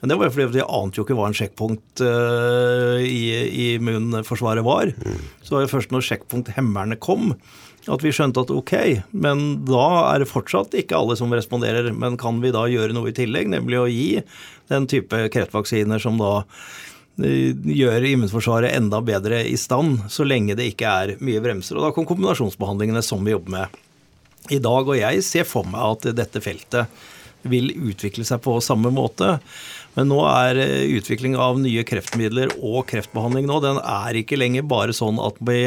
[0.00, 4.60] Men det var jo fordi vi ante jo ikke hva en sjekkpunkt i, i immunforsvaret
[4.60, 4.90] var.
[5.40, 7.30] Så var det først når sjekkpunkthemmerne kom,
[7.92, 8.74] at vi skjønte at ok,
[9.14, 11.92] men da er det fortsatt ikke alle som responderer.
[11.94, 14.10] Men kan vi da gjøre noe i tillegg, nemlig å gi
[14.72, 16.32] den type kreftvaksiner som da
[17.22, 21.78] eh, gjør immunforsvaret enda bedre i stand, så lenge det ikke er mye bremser.
[21.78, 23.82] Og da kom kombinasjonsbehandlingene som vi jobber med
[24.50, 24.82] i dag.
[24.82, 27.06] Og jeg ser for meg at dette feltet
[27.46, 29.36] vil utvikle seg på samme måte.
[29.96, 34.66] Men nå er eh, utvikling av nye kreftmidler og kreftbehandling nå, den er ikke lenger
[34.66, 35.62] bare sånn at vi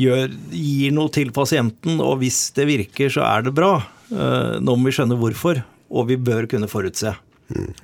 [0.00, 3.76] gjør, gir noe til pasienten, og hvis det virker, så er det bra.
[4.10, 5.62] Eh, nå må vi skjønne hvorfor,
[5.94, 7.14] og vi bør kunne forutse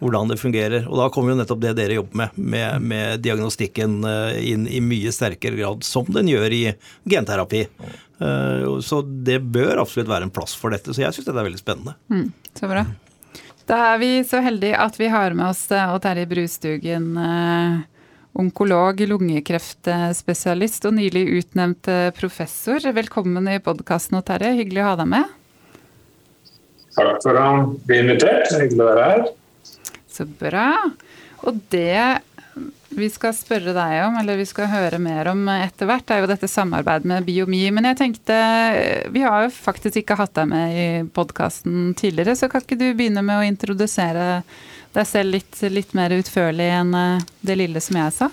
[0.00, 0.86] hvordan det fungerer.
[0.88, 4.80] Og da kommer jo nettopp det dere jobber med, med, med diagnostikken eh, inn i
[4.84, 6.62] mye sterkere grad, som den gjør i
[7.10, 7.66] genterapi.
[8.20, 10.94] Eh, så det bør absolutt være en plass for dette.
[10.94, 11.96] Så jeg syns dette er veldig spennende.
[12.12, 12.86] Mm, så bra.
[13.70, 17.12] Da er vi så heldige at vi har med oss Terje Brustugen
[18.38, 22.80] onkolog, lungekreftspesialist og nylig utnevnt eh, professor.
[22.94, 24.54] Velkommen i podkasten, Terje.
[24.60, 25.36] Hyggelig å ha deg med.
[26.96, 27.50] Takk for å
[27.86, 28.50] bli invitert.
[28.54, 29.30] Hyggelig å være her.
[30.10, 30.72] Så bra.
[31.46, 32.20] Og det
[32.90, 36.30] vi skal spørre deg om, eller vi skal høre mer om etter hvert, er jo
[36.30, 37.62] dette samarbeidet med Biomi.
[37.74, 38.38] Men jeg tenkte,
[39.14, 42.88] vi har jo faktisk ikke hatt deg med i podkasten tidligere, så kan ikke du
[42.90, 44.42] begynne med å introdusere
[44.94, 48.30] deg selv litt, litt mer utførlig enn eh, det lille som jeg sa?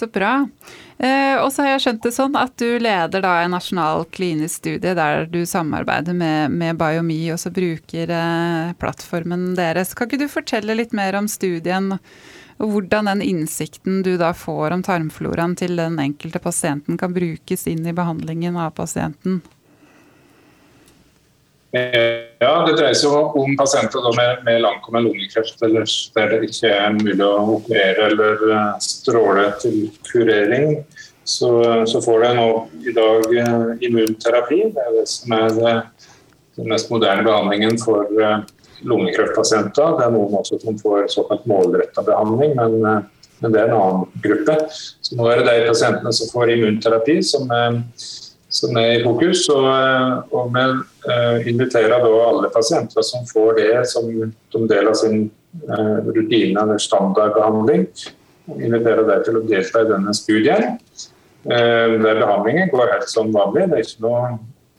[0.00, 0.48] Så bra.
[0.96, 4.62] Eh, og så har jeg skjønt det sånn at du leder da en nasjonal klinisk
[4.62, 9.92] studie der du samarbeider med, med Biomi og så bruker eh, plattformen deres.
[9.92, 11.92] Kan ikke du fortelle litt mer om studien?
[12.60, 17.66] Og hvordan den innsikten du da får om tarmfloraen til den enkelte pasienten kan brukes
[17.68, 19.42] inn i behandlingen av pasienten?
[21.72, 26.96] Ja, Det dreier seg om pasienter med, med langkommen lungekreft eller der det ikke er
[26.96, 30.80] mulig å operere eller eh, stråle til kurering.
[31.22, 31.50] Så,
[31.86, 32.48] så får de nå
[32.90, 34.64] i dag eh, immunterapi.
[34.74, 38.08] Det er det som er den mest moderne behandlingen for
[38.86, 39.96] lungekreftpasienter.
[39.98, 43.78] Det er noen også som får såkalt målretta behandling, men, eh, men, det er en
[43.78, 44.56] annen gruppe.
[44.70, 47.80] Så nå er det de pasientene som får immunterapi som er,
[48.50, 49.46] som er i fokus.
[49.52, 50.64] Og, eh, og vi
[51.06, 54.10] uh, inviterer da alle pasienter som får det som,
[54.52, 55.28] som del av sin
[55.68, 57.86] uh, rutine eller standardbehandling,
[58.58, 60.80] inviterer deg til å delta i denne studien.
[61.40, 63.70] Der behandlingen går helt som vanlig.
[63.70, 64.24] Det er ikke noe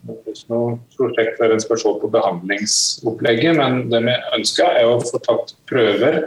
[0.10, 4.89] er ikke noe prosjekt der en skal se på behandlingsopplegget, men det vi ønsker er
[4.89, 6.23] å få tatt prøver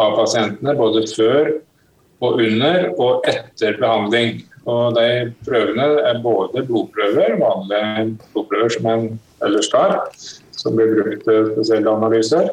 [0.00, 1.50] av pasientene både før
[2.24, 4.42] og under og etter behandling.
[4.68, 9.06] Og de prøvene er både blodprøver, vanlige blodprøver som en
[9.46, 9.94] ellers tar,
[10.58, 12.50] som blir brukt til spesielle analyser.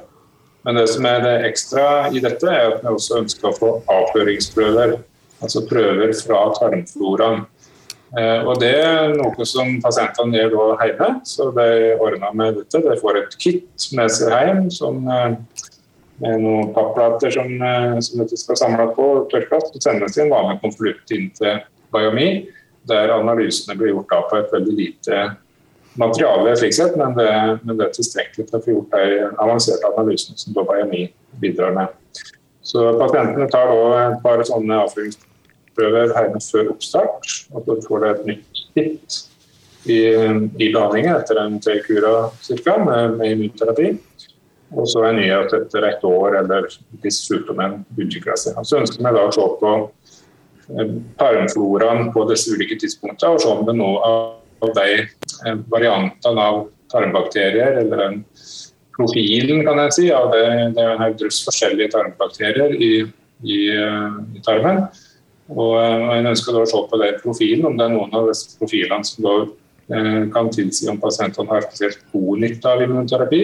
[0.65, 3.73] Men det som er det ekstra i dette, er at vi også ønsker å få
[3.91, 4.95] avføringsprøver.
[5.43, 7.45] Altså prøver fra tarmfloraen.
[8.15, 11.09] Eh, og Det er noe som pasientene gjør da hjemme.
[11.27, 12.81] så De ordner med dette.
[12.81, 15.35] De får et kit med seg hjem som, eh,
[16.23, 19.61] med noen papplater som, eh, som dette skal samles på og.
[19.73, 21.59] Så sendes i en vanlig konvolutt inn til
[21.95, 22.29] Biomi,
[22.85, 25.25] der analysene blir gjort på et veldig lite
[25.97, 27.29] materiale, slik sett, men det,
[27.63, 31.07] men det er tilstrekkelig til å få gjort de avanserte analysene som Biomi
[31.41, 31.93] bidrar med.
[32.65, 37.33] Så Pasientene tar da et par sånne avføringsprøver før oppstart.
[37.53, 39.19] Og så får det et nytt hit
[39.85, 39.99] i,
[40.65, 43.91] i behandlingen etter en tre kurer cirka, Med, med immunterapi.
[44.73, 46.65] Og så en nyhet etter et år eller
[47.03, 48.57] hvis sykdommen utvikler seg.
[48.65, 49.75] Så ønsker vi da å se på
[51.19, 57.81] tarmfloraen på disse ulike tidspunktene og det er noe av de eh, variantene av tarmbakterier
[57.81, 58.21] eller den
[58.95, 60.45] profilen kan jeg si, av det,
[60.77, 62.93] det er en drøss forskjellige tarmbakterier i,
[63.43, 64.85] i, eh, i tarmen
[65.53, 68.55] og En ønsker da å se på den profilen, om det er noen av disse
[68.57, 69.33] profilene som da,
[69.93, 73.43] eh, kan tilsi om pasientene har spesielt god nytte av immunterapi,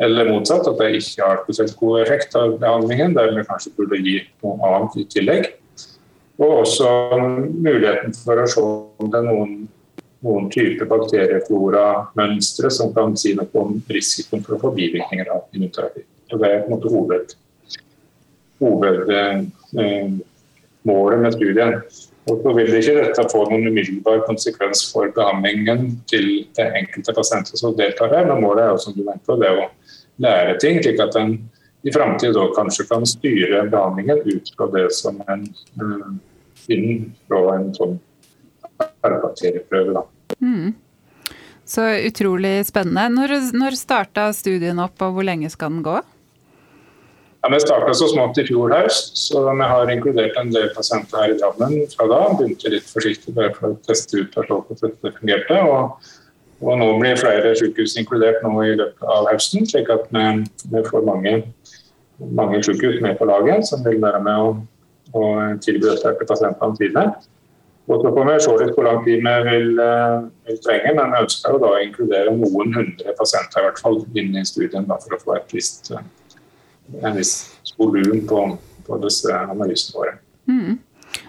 [0.00, 3.98] eller motsatt, at de ikke har spesielt god effekt av behandlingen, der vi kanskje burde
[3.98, 5.50] gi noe annet i tillegg.
[6.40, 6.88] Og også
[7.20, 9.68] muligheten for å se om det er noen,
[10.24, 16.02] noen type bakterieflora-mønstre som kan si noe om risikoen for å få bivirkninger av immunterapi.
[16.32, 17.26] Og det er på en måte hoved,
[18.62, 19.50] hovedmålet
[19.84, 21.72] eh, med studien.
[22.30, 26.26] Og så vil ikke dette få noen umiddelbar konsekvens for behandlingen til
[26.56, 29.68] det enkelte pasienter som deltar her, men målet er jo som du mente, det å
[30.24, 31.32] lære ting, slik at en
[31.80, 35.46] i framtida kanskje kan styre behandlingen ut fra det som en
[35.80, 36.10] uh,
[36.76, 37.98] inn fra en sånn
[39.00, 40.04] bakterieprøve.
[40.40, 40.72] Mm.
[41.70, 43.06] Så utrolig spennende.
[43.14, 46.00] Når, når starta studien opp, og hvor lenge skal den gå?
[47.40, 51.22] Ja, Vi starta så smått i fjor høst, så vi har inkludert en del pasienter
[51.22, 52.18] her i Drammen fra da.
[52.36, 55.60] Begynte litt forsiktig bare for å teste ut og se hvordan dette fungerte.
[55.62, 56.10] Og,
[56.60, 60.26] og, nå blir flere sykehus inkludert nå i løpet av høsten, slik at vi,
[60.74, 61.34] vi får mange,
[62.42, 64.52] mange sykehus med på laget som vil være med å,
[65.16, 65.26] å
[65.64, 67.04] tilby dette til pasientene sine.
[67.90, 71.14] Og så får vi se litt hvor lang tid vi vil, eh, vil trenge, men
[71.14, 74.98] vi ønsker å da inkludere noen hundre pasienter i hvert fall inn i studien da,
[75.02, 77.34] for å få et visst en viss
[77.78, 78.44] volum på,
[78.86, 80.14] på, disse analysene våre.
[80.50, 80.78] Mm.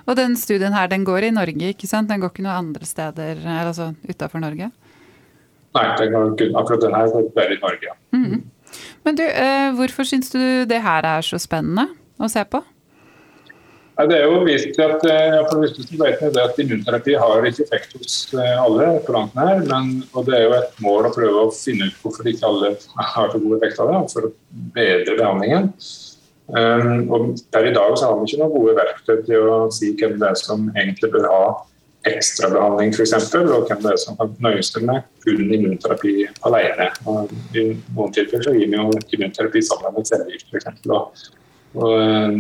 [0.06, 2.10] Og den studien her, den går i Norge, ikke sant?
[2.10, 4.70] Den går ikke noen andre steder, altså utafor Norge?
[5.72, 7.96] Nei, den går, akkurat den her går bare i Norge.
[8.14, 8.44] Mm.
[9.06, 11.88] Men du, eh, hvorfor syns du det her er så spennende
[12.22, 12.62] å se på?
[14.02, 18.88] Ja, det er jo vist at, det at Immunterapi har ikke effekt hos alle,
[19.36, 22.48] her, men, og det er jo et mål å prøve å finne ut hvorfor ikke
[22.48, 24.32] alle har så god effekt av det, for å
[24.74, 25.68] bedre behandlingen.
[26.50, 29.92] Um, og Per i dag så har vi ikke noen gode verktøy til å si
[30.00, 31.44] hvem det er som egentlig bør ha
[32.10, 36.16] ekstrabehandling f.eks., og hvem det er som kan nøye seg med kun immunterapi
[36.50, 36.90] alene.
[37.06, 41.30] Og I noen tilfeller så gir vi jo immunterapi sammen med cellegift f.eks.
[41.72, 42.34] Eh,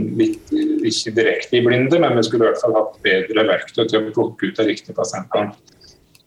[0.92, 4.10] ikke direkte i blinde, men vi skulle i hvert fall hatt bedre verktøy til å
[4.12, 5.56] plukke ut de riktige pasientene.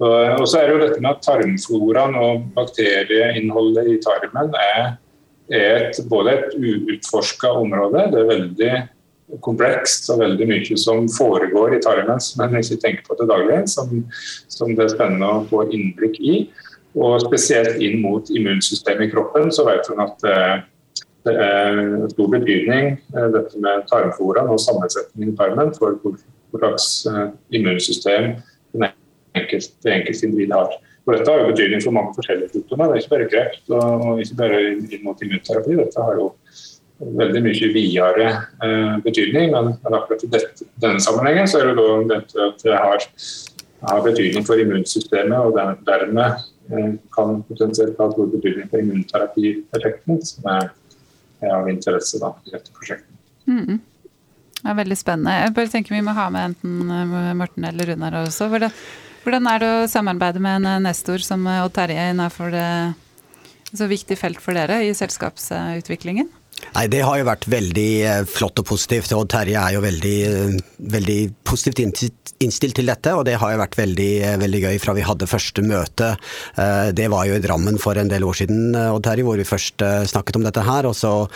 [0.00, 4.96] Og så er det jo dette med at Tarmfloraen og bakterieinnholdet i tarmen er
[5.54, 8.08] et, både et uutforska område.
[8.10, 8.72] Det er veldig
[9.44, 13.62] komplekst og veldig mye som foregår i tarmen som en ikke tenker på til daglig,
[13.70, 14.02] som,
[14.50, 16.36] som, det er spennende å få innblikk i.
[16.94, 20.26] Og spesielt inn mot immunsystemet i kroppen, så vet hun at
[21.24, 26.18] det, det er stor betydning eh, dette med tarmfloraen og sammensetningen i tarmen for hvor,
[26.54, 28.34] slags eh, immunsystem
[28.74, 28.90] det
[29.34, 30.76] enkelte, enkelte individ har.
[31.04, 32.92] Og dette har jo betydning for mange forskjellige sykdommer.
[32.92, 35.76] Det er ikke bare kreft og ikke bare inn mot immunterapi.
[35.80, 36.30] Dette har jo
[36.98, 38.28] veldig mye videre
[38.64, 39.52] eh, betydning.
[39.52, 40.30] Men, men, akkurat i
[40.82, 43.06] denne sammenhengen så er det da dette at det har,
[43.90, 45.58] har betydning for immunsystemet, og
[45.88, 50.72] dermed eh, kan potensielt ha stor betydning for immunterapieffekten, som er,
[51.52, 53.10] av interesse da, i dette prosjektet.
[53.48, 53.80] Mm.
[54.60, 55.34] Det er veldig spennende.
[55.42, 58.48] Jeg bare tenker Vi må ha med enten eh, Morten eller Runar også.
[58.48, 62.68] hvordan er det å samarbeide med en nestor som Odd Terje innenfor det
[63.74, 66.30] så viktig felt for dere i selskapsutviklingen?
[66.74, 69.12] Nei, Det har jo vært veldig eh, flott og positivt.
[69.14, 70.56] og Terje er jo veldig, eh,
[70.94, 72.04] veldig positivt
[72.42, 73.12] innstilt til dette.
[73.14, 76.16] Og det har jo vært veldig, eh, veldig gøy fra vi hadde første møte.
[76.94, 79.78] Det var jo i Drammen for en del år siden, Odd Terje, hvor vi først
[80.08, 80.86] snakket om dette her.
[80.86, 81.28] Og så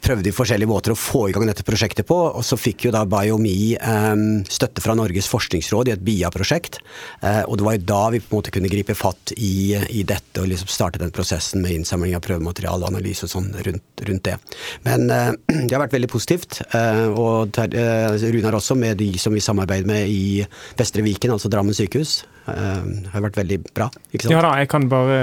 [0.00, 2.16] prøvde vi forskjellige måter å få i gang dette prosjektet på.
[2.34, 3.76] Og så fikk jo da Biomi
[4.48, 6.80] støtte fra Norges forskningsråd i et BIA-prosjekt.
[7.22, 10.40] Og det var jo da vi på en måte kunne gripe fatt i, i dette
[10.40, 14.24] og liksom starte den prosessen med innsamling av prøvemateriale og analyse og sånn rundt rundt
[14.24, 14.36] det.
[14.82, 15.32] Men uh,
[15.66, 16.60] det har vært veldig positivt.
[16.74, 20.44] Uh, og uh, Runar også, med de som vi samarbeider med i
[20.78, 22.24] Vestre Viken, altså Drammen sykehus.
[22.44, 23.86] har vært veldig bra.
[24.12, 24.34] ikke sant?
[24.34, 25.14] Ja da, jeg kan bare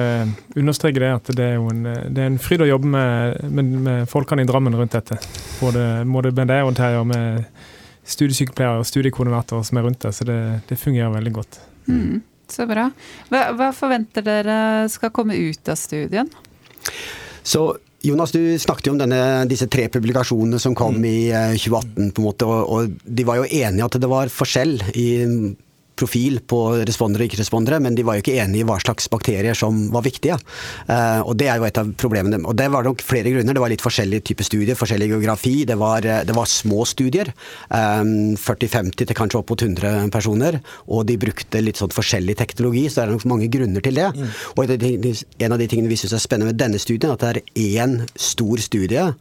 [0.57, 3.75] understreke det at det er jo en, det er en fryd å jobbe med, med,
[3.85, 5.19] med folkene i Drammen rundt dette.
[5.59, 7.43] Både, både med deg og Terje, og med
[8.09, 10.13] studiesykepleiere og studiekoordinatorer som er rundt det.
[10.17, 11.61] Så det, det fungerer veldig godt.
[11.85, 12.87] Mm, så bra.
[13.29, 14.57] Hva, hva forventer dere
[14.91, 16.29] skal komme ut av studien?
[17.43, 17.67] Så
[18.01, 21.05] Jonas, du snakket jo om denne, disse tre publikasjonene som kom mm.
[21.05, 21.17] i
[21.61, 21.91] 2018.
[22.07, 25.07] Eh, på en måte, og, og, de var jo enige at det var forskjell i
[26.01, 29.57] profil på respondere og ikke-respondere, men de var jo ikke enige i hva slags bakterier
[29.57, 30.37] som var viktige.
[30.89, 32.41] Uh, og Det er jo et av problemene.
[32.45, 33.53] Og Det var nok flere grunner.
[33.53, 35.55] Det var litt forskjellige typer studier, forskjellig geografi.
[35.65, 37.33] Det var, eh, det var små studier.
[37.69, 40.59] Um, 40-50 til kanskje opp mot 100 personer.
[40.87, 44.09] Og de brukte litt sånn forskjellig teknologi, så det er nok mange grunner til det.
[44.15, 44.29] Mm.
[44.57, 44.71] Og
[45.41, 48.07] En av de tingene vi syns er spennende med denne studien, at det er én
[48.15, 49.13] stor studie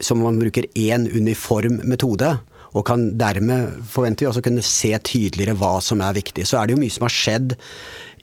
[0.00, 2.38] som man bruker én uniform metode
[2.76, 6.44] og kan dermed, forventer vi, også kunne se tydeligere hva som er viktig.
[6.44, 7.56] Så er det jo mye som har skjedd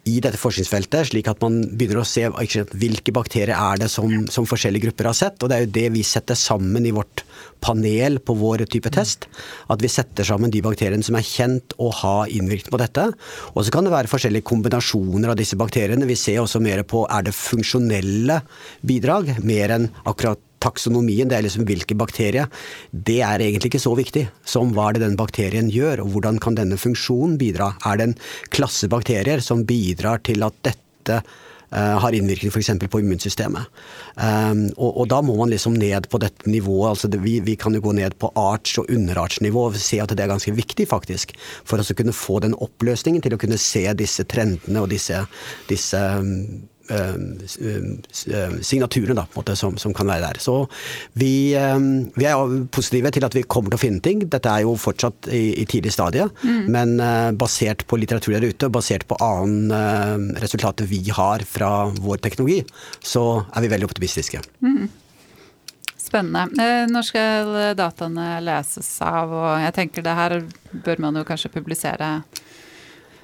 [0.03, 4.47] i dette forskningsfeltet, slik at man begynner å se hvilke bakterier er det som, som,
[4.47, 5.39] forskjellige grupper har sett.
[5.39, 7.23] Og det er jo det vi setter sammen i vårt
[7.63, 9.29] panel på vår type test.
[9.71, 13.07] At vi setter sammen de bakteriene som er kjent å ha innvirkning på dette.
[13.55, 16.09] Og så kan det være forskjellige kombinasjoner av disse bakteriene.
[16.09, 18.41] Vi ser også mer på er det funksjonelle
[18.83, 22.49] bidrag, mer enn akkurat taksonomien, det er liksom hvilke bakterier,
[22.91, 26.39] det er egentlig ikke så viktig som hva er det den bakterien gjør, og hvordan
[26.43, 27.73] kan denne funksjonen bidra.
[27.85, 28.19] Er det en
[28.53, 31.19] klasse bakterier som bidrar til at dette
[31.73, 32.71] uh, har innvirkning f.eks.
[32.89, 33.69] på immunsystemet.
[34.15, 36.89] Um, og, og, da må man liksom ned på dette nivået.
[36.93, 40.13] altså det, vi, vi, kan jo gå ned på arts- og underartsnivå og se at
[40.13, 41.33] det er ganske viktig, faktisk.
[41.65, 45.25] For å kunne få den oppløsningen til å kunne se disse trendene og disse,
[45.69, 47.15] disse um, Eh,
[48.33, 48.47] da,
[48.87, 50.39] på en måte, som, som, kan være der.
[50.43, 50.67] Så
[51.13, 51.79] vi, eh,
[52.17, 54.25] vi, er positive til at vi kommer til å finne ting.
[54.27, 56.65] Dette er jo fortsatt i, i tidlig stadie, mm.
[56.73, 56.97] men
[57.39, 62.61] basert på litteratur der ute, basert på annen resultater vi har fra vår teknologi,
[63.03, 64.43] så er vi veldig optimistiske.
[64.63, 64.89] Mm.
[66.03, 66.65] Spennende.
[66.91, 69.31] Når skal dataene leses av?
[69.31, 70.41] Og jeg tenker det her
[70.83, 72.42] bør man jo kanskje publisere Eh,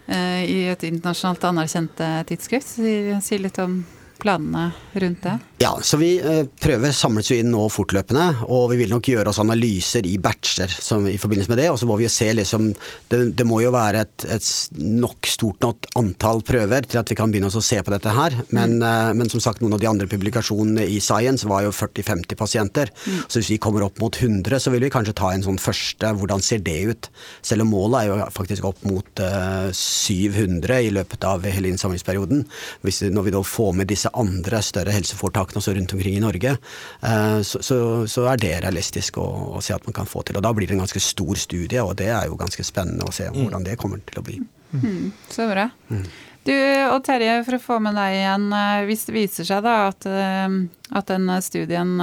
[0.09, 2.71] i et internasjonalt anerkjent tidsskrift.
[2.79, 3.79] Si, si litt om
[4.19, 5.35] planene rundt det.
[5.59, 9.27] Ja, så vi eh, prøver samles jo inn nå fortløpende, og vi vil nok gjøre
[9.27, 11.65] oss analyser i batcher som, i forbindelse med det.
[11.73, 12.69] Og så må vi jo se liksom
[13.11, 14.47] Det, det må jo være et, et,
[14.79, 18.37] nok stort nok antall prøver til at vi kan begynne å se på dette her.
[18.55, 19.19] Men, mm.
[19.19, 22.93] men, som sagt, noen av de andre publikasjonene i Science var jo 40-50 pasienter.
[23.03, 23.19] Mm.
[23.27, 26.13] Så hvis vi kommer opp mot 100, så vil vi kanskje ta en sånn første
[26.19, 27.11] Hvordan ser det ut?
[27.45, 31.73] Selv om målet er jo faktisk opp mot uh, eh, 700 i løpet av hele
[31.73, 32.45] innsamlingsperioden.
[32.87, 36.21] Hvis, når vi da får med disse andre større helseforetakene tiltakene også rundt omkring i
[36.21, 36.57] Norge,
[37.01, 40.37] eh, så, så, så er det realistisk å, å, se at man kan få til.
[40.37, 43.11] Og da blir det en ganske stor studie, og det er jo ganske spennende å
[43.13, 43.39] se mm.
[43.43, 44.39] hvordan det kommer til å bli.
[44.71, 45.11] Mm.
[45.29, 45.69] Så bra.
[45.89, 46.05] Mm.
[46.45, 46.55] Du
[46.89, 50.05] og Terje, for å få med deg igjen, eh, hvis det viser seg da at,
[50.07, 50.47] eh,
[50.95, 51.99] at den studien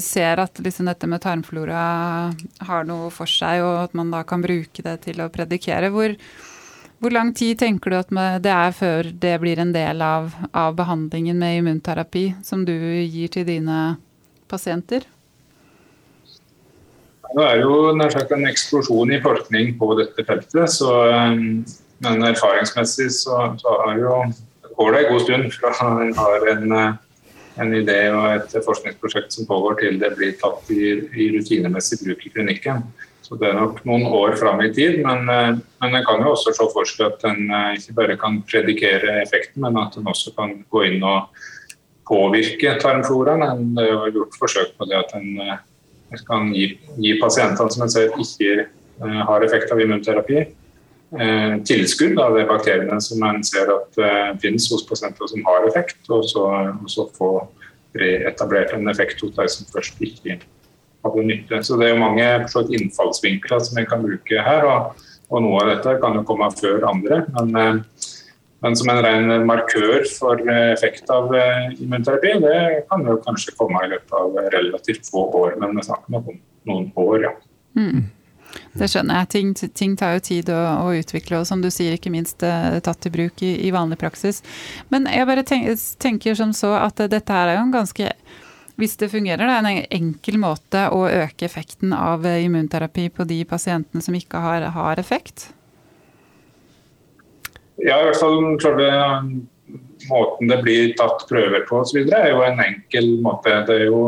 [0.00, 1.80] ser at liksom dette med tarmflora
[2.64, 5.90] har noe for seg, og at man da kan bruke det til å predikere.
[5.92, 6.14] Hvor,
[7.00, 8.10] hvor lang tid tenker du at
[8.44, 13.32] det er før det blir en del av, av behandlingen med immunterapi som du gir
[13.32, 13.80] til dine
[14.50, 15.06] pasienter?
[17.30, 20.72] Det er jo nær sagt en eksplosjon i forskning på dette feltet.
[20.74, 21.62] Så, um,
[22.04, 24.16] men erfaringsmessig så, så jo,
[24.76, 26.74] går det en god stund fra en har en,
[27.60, 32.26] en, idé og et forskningsprosjekt som pågår til det blir tatt i, i rutinemessig bruk
[32.26, 32.82] i klinikken.
[33.30, 36.32] Så Det er nok noen år fram i tid, men, eh, men en kan jo
[36.32, 40.10] også se for seg at en eh, ikke bare kan predikere effekten, men at en
[40.10, 41.30] også kan gå inn og
[42.10, 43.70] påvirke tarmfloraen.
[43.76, 45.62] Det er gjort forsøk på det at en eh,
[46.26, 48.66] kan gi, gi pasientene som en ser ikke
[49.00, 50.40] har effekt av immunterapi,
[51.64, 54.00] tilskudd av de bakteriene som en ser at
[54.42, 56.42] finnes hos pasienter som har effekt, og så,
[56.74, 57.30] og så få
[57.96, 60.36] reetablert en effekt hos de som først ikke
[61.04, 61.62] hadde nytte.
[61.64, 62.26] Så det er jo mange
[62.76, 64.66] innfallsvinkler som en kan bruke her.
[64.68, 67.22] Og, og, noe av dette kan jo komme før andre.
[67.38, 68.06] Men, eh,
[68.60, 73.56] men som en ren markør for eh, effekt av eh, immunterapi, det kan jo kanskje
[73.58, 75.60] komme i løpet av relativt få år.
[75.62, 77.36] Men vi snakker om noen år, ja.
[77.78, 78.10] Mm.
[78.74, 79.28] Det skjønner jeg.
[79.30, 83.06] Ting, ting, tar jo tid å, å, utvikle, og som du sier, ikke minst tatt
[83.06, 84.42] i bruk i, i vanlig praksis.
[84.90, 88.10] Men jeg bare tenker, tenker som så at dette her er jo en ganske
[88.80, 93.42] hvis det fungerer, det er en enkel måte å øke effekten av immunterapi på de
[93.48, 95.50] pasientene som ikke har, har effekt?
[97.80, 98.88] Ja, i hvert fall selve
[100.10, 102.02] måten det blir tatt prøver på osv.
[102.02, 103.52] er jo en enkel måte.
[103.68, 104.00] Det er jo,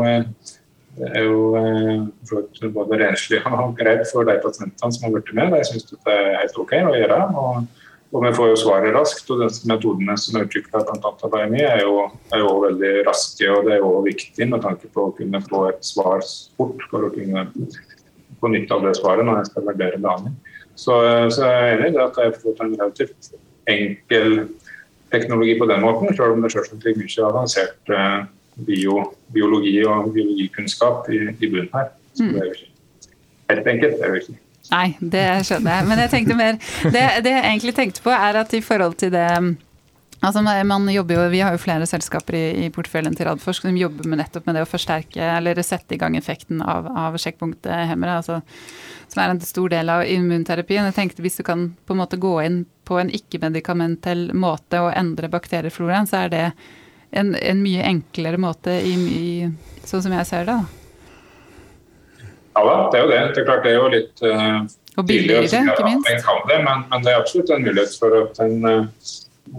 [0.97, 5.55] det er jo eh, både renslig og greit for de pasientene som har blitt med.
[5.55, 7.21] De syns det er helt OK å gjøre.
[7.43, 7.82] og
[8.13, 9.29] og vi får jo svaret raskt.
[9.33, 11.11] og disse Metodene som er utvikla bl.a.
[11.11, 13.47] av BMI, er jo, er jo veldig raske.
[13.49, 16.21] og Det er jo viktig med tanke på å kunne få et svar
[16.57, 17.47] fort for å kunne
[18.41, 20.37] få nytte av det svaret når jeg skal vurdere behandling.
[20.75, 20.93] Så,
[21.33, 23.33] så jeg er enig i det at jeg har fått en relativt
[23.73, 24.39] enkel
[25.13, 28.21] teknologi på den måten, selv om det selvsagt ligger mye avansert eh,
[28.69, 31.93] bio, biologi og biologikunnskap i, i bunnen her.
[32.13, 32.71] Så det er jo ikke
[33.53, 33.99] helt enkelt.
[33.99, 34.39] det er jo ikke.
[34.71, 35.89] Nei, det skjønner jeg.
[35.89, 39.13] Men jeg tenkte mer det, det, jeg egentlig tenkte på, er at i forhold til
[39.13, 39.27] det
[40.23, 43.75] Altså man jobber jo, Vi har jo flere selskaper i, i porteføljen til Radforsk som
[43.75, 48.21] jobber med nettopp med det å forsterke eller sette i gang effekten av, av sjekkpunkthemmere.
[48.21, 48.37] Altså,
[49.11, 50.87] som er en stor del av immunterapien.
[50.87, 54.93] Jeg tenkte Hvis du kan på en måte gå inn på en ikke-medikamentell måte og
[54.95, 56.45] endre bakteriefloraen, så er det
[57.11, 60.55] en, en mye enklere måte, i, i, sånn som jeg ser det.
[60.55, 60.82] da.
[62.53, 63.19] Ja da, det er jo det.
[63.33, 64.57] Det er klart det er jo litt uh,
[65.01, 66.27] Og billigere, ikke minst.
[66.49, 69.13] Det, men, men, det er absolutt en mulighet for at en uh,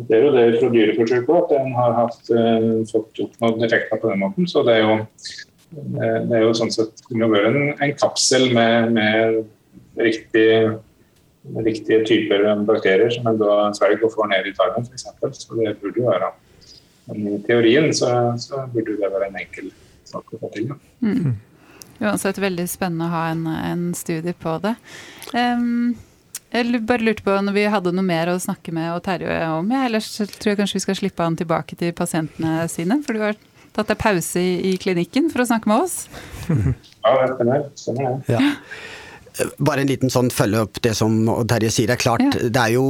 [0.08, 4.00] Det er jo det fra dyreforsøk òg, at en har hatt, uh, fått oppnådd effekter
[4.00, 4.48] på den måten.
[4.50, 4.96] Så det er jo,
[5.74, 9.40] det er jo sånn sett det må være en, en kapsel med, med
[9.98, 10.48] riktig,
[11.66, 15.08] riktige typer bakterier som en da svelger og får ned i tarmen f.eks.
[15.42, 16.30] Så det burde jo være
[17.10, 18.08] Men i teorien så,
[18.40, 19.66] så burde det være en enkel
[20.08, 20.70] sak å få til.
[20.70, 20.78] Ja.
[21.04, 21.34] Mm.
[22.02, 24.74] Uansett veldig spennende å ha en, en studie på det.
[25.32, 25.94] Um,
[26.54, 29.70] jeg bare lurte på når vi hadde noe mer å snakke med og Terje om,
[29.74, 33.00] ja, ellers tror jeg kanskje vi skal slippe han tilbake til pasientene sine.
[33.02, 33.38] For du har
[33.74, 36.04] tatt deg pause i, i, klinikken for å snakke med oss.
[37.04, 37.64] Ja, det stemmer.
[37.76, 38.38] stemmer ja.
[39.58, 41.88] Bare en liten sånn følge opp det som Terje sier.
[41.90, 42.30] Det er klart, ja.
[42.54, 42.84] det er jo,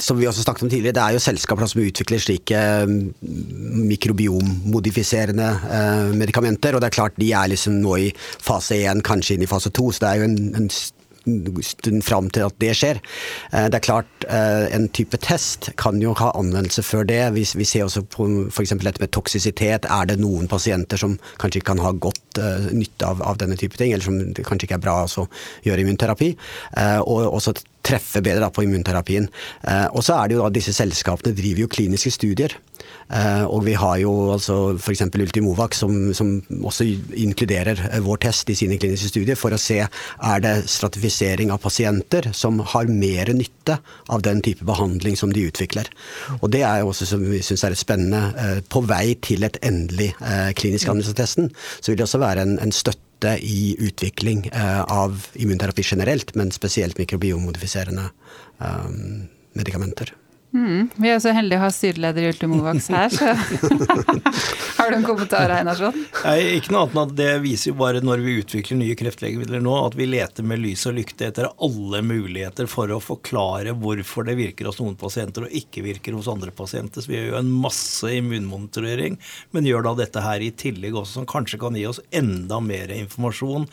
[0.00, 5.48] som vi også snakket om tidligere, det er jo selskaper som utvikler slike mikrobiommodifiserende mikrobiomodifiserende
[5.70, 6.76] eh, medikamenter.
[6.76, 9.70] Og det er klart, de er liksom nå i fase én, kanskje inn i fase
[9.74, 9.90] to.
[9.92, 10.70] Så det er jo en, en
[11.62, 13.00] stund fram til at det skjer.
[13.52, 17.20] Eh, det er klart, eh, en type test kan jo ha anvendelse før det.
[17.34, 18.74] Vi, ser også på f.eks.
[18.82, 19.88] dette med toksisitet.
[19.90, 23.56] Er det noen pasienter som kanskje ikke kan ha godt uh, nytte av, av, denne
[23.58, 25.26] type ting, eller som kanskje ikke er bra å
[25.66, 26.32] gjøre immunterapi?
[27.06, 27.56] Og også
[27.86, 29.28] treffe bedre da, på immunterapien.
[29.62, 32.56] Eh, og så er det jo da disse selskapene driver jo kliniske studier.
[33.06, 35.04] Eh, og vi har jo altså f.eks.
[35.14, 36.32] Ultimovac som, som,
[36.66, 41.52] også inkluderer eh, vår test i sine kliniske studier for å se er det stratifisering
[41.54, 43.78] av pasienter som har mer nytte
[44.12, 45.90] av den type behandling som de utvikler.
[46.40, 48.22] Og det er jo også som vi syns er spennende.
[48.42, 50.12] Eh, på vei til et endelig
[50.58, 54.82] klinisk anvendelse testen, så vil det også være en, en støtte støtte i utvikling eh,
[54.82, 58.10] av immunterapi generelt, men spesielt mikrobiomodifiserende
[58.58, 60.12] um, medikamenter.
[60.56, 63.34] Mm, vi er så heldige å ha styreleder i Ultimovax her, så
[64.76, 65.94] Har du en kommentar, Einarsson?
[66.22, 69.62] Nei, ikke noe annet enn at det viser jo bare når vi utvikler nye kreftlegemidler
[69.64, 74.28] nå, at vi leter med lys og lykte etter alle muligheter for å forklare hvorfor
[74.28, 77.02] det virker hos noen pasienter og ikke virker hos andre pasienter.
[77.02, 79.18] Så vi gjør jo en masse immunmonitorering,
[79.56, 82.92] men gjør da dette her i tillegg også, som kanskje kan gi oss enda mer
[82.96, 83.66] informasjon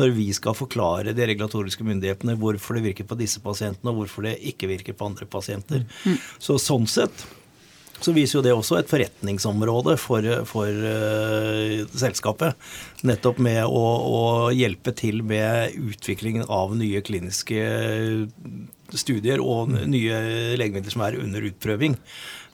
[0.00, 4.28] når vi skal forklare de regulatoriske myndighetene hvorfor det virker på disse pasientene, og hvorfor
[4.28, 5.86] det ikke virker på andre pasienter.
[6.04, 6.18] Mm.
[6.38, 7.26] Så sånn sett
[8.00, 12.56] så viser jo det også et forretningsområde for, for uh, selskapet.
[13.08, 14.24] Nettopp med å, å,
[14.54, 17.62] hjelpe til med utviklingen av nye kliniske
[18.94, 20.18] studier og nye
[20.60, 21.96] legemidler som er under utprøving.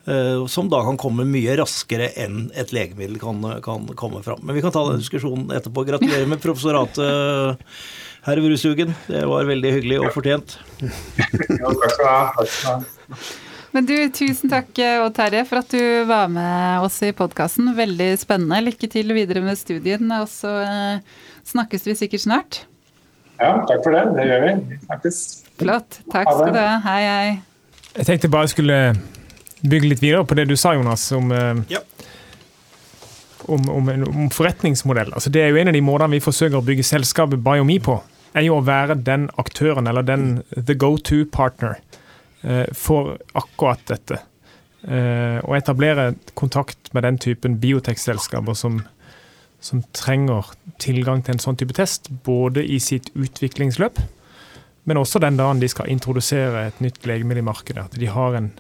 [0.07, 4.43] Uh, som da kan komme mye raskere enn et legemiddel kan, kan komme fram.
[4.47, 5.87] Men vi kan ta den diskusjonen etterpå.
[5.91, 7.67] Gratulerer med professoratet,
[8.27, 8.95] herr Brushugen.
[9.11, 10.59] Det var veldig hyggelig og fortjent.
[10.83, 13.23] Ja, takk skal du ha.
[13.73, 17.71] Men du, tusen takk Odd Terje for at du var med oss i podkasten.
[17.73, 18.59] Veldig spennende.
[18.67, 22.59] Lykke til videre med studien, og så eh, snakkes vi sikkert snart.
[23.41, 24.03] Ja, takk for det.
[24.19, 24.51] Det gjør vi.
[24.75, 25.21] Vi snakkes.
[25.63, 26.03] Flott.
[26.13, 26.75] Takk skal du ha.
[26.85, 27.31] Hei, hei.
[27.97, 28.77] Jeg tenkte bare jeg skulle
[29.65, 31.81] bygge litt videre på det du sa, Jonas, om, eh, ja.
[33.49, 35.15] om, om, om forretningsmodell.
[35.17, 38.03] Altså, det er jo en av de måtene vi forsøker å bygge selskapet Biomi på.
[38.37, 42.02] er jo å være den aktøren, eller den the go to partner Eh,
[42.75, 44.17] for akkurat dette.
[44.83, 48.81] Eh, å etablere kontakt med den typen biotekselskaper som,
[49.63, 50.49] som trenger
[50.83, 54.01] tilgang til en sånn type test, både i sitt utviklingsløp,
[54.91, 57.85] men også den dagen de skal introdusere et nytt legemiddel i markedet.
[57.87, 58.51] At de har en,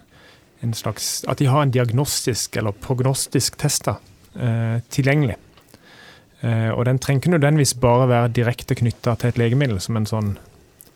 [0.63, 5.41] en slags, at de har en diagnostisk eller prognostisk test eh, tilgjengelig.
[6.47, 10.07] Eh, og den trenger ikke nødvendigvis bare være direkte knytta til et legemiddel, som en
[10.07, 10.33] sånn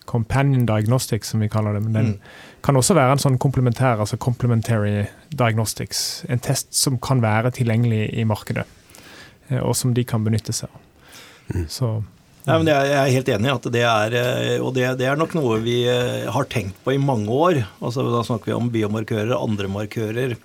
[0.07, 1.85] companion diagnostics, som vi kaller det.
[1.85, 2.35] Men den mm.
[2.67, 6.25] kan også være en sånn komplementær, altså complementary diagnostics.
[6.33, 8.67] En test som kan være tilgjengelig i markedet,
[9.49, 10.85] eh, og som de kan benytte seg av.
[11.55, 11.67] Mm.
[11.71, 11.97] Så
[12.47, 15.19] ja, men Jeg er helt enig i at det er eh, og det, det, er
[15.19, 17.65] nok noe vi eh, har tenkt på i mange år.
[17.81, 20.37] Altså, da snakker vi om biomarkører, andre markører.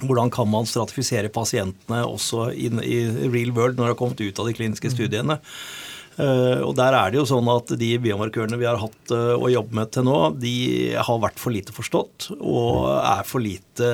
[0.00, 4.40] Hvordan kan man stratifisere pasientene også i, i real world når de har kommet ut
[4.40, 4.96] av de kliniske mm.
[4.96, 5.36] studiene?
[5.36, 5.89] Mm.
[6.20, 9.50] Eh, og der er det jo sånn at De biomarkørene vi har hatt eh, å
[9.52, 10.54] jobbe med til nå, de
[10.98, 13.90] har vært for lite forstått og er for lite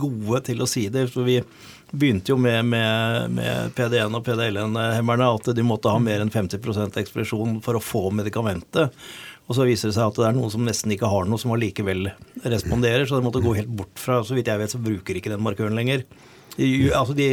[0.00, 1.08] gode til å si det.
[1.12, 1.40] For vi
[1.92, 6.98] begynte jo med, med, med PD1 og PDL-hemmerne at de måtte ha mer enn 50%
[7.02, 8.94] ekspresjon for å få medikamentet.
[9.46, 11.52] Og så viser det seg at det er noen som nesten ikke har noe, som
[11.54, 12.08] allikevel
[12.42, 13.06] responderer.
[13.06, 15.44] Så det måtte gå helt bort fra Så vidt jeg vet, så bruker ikke den
[15.44, 16.02] markøren lenger.
[16.56, 17.28] De, altså de,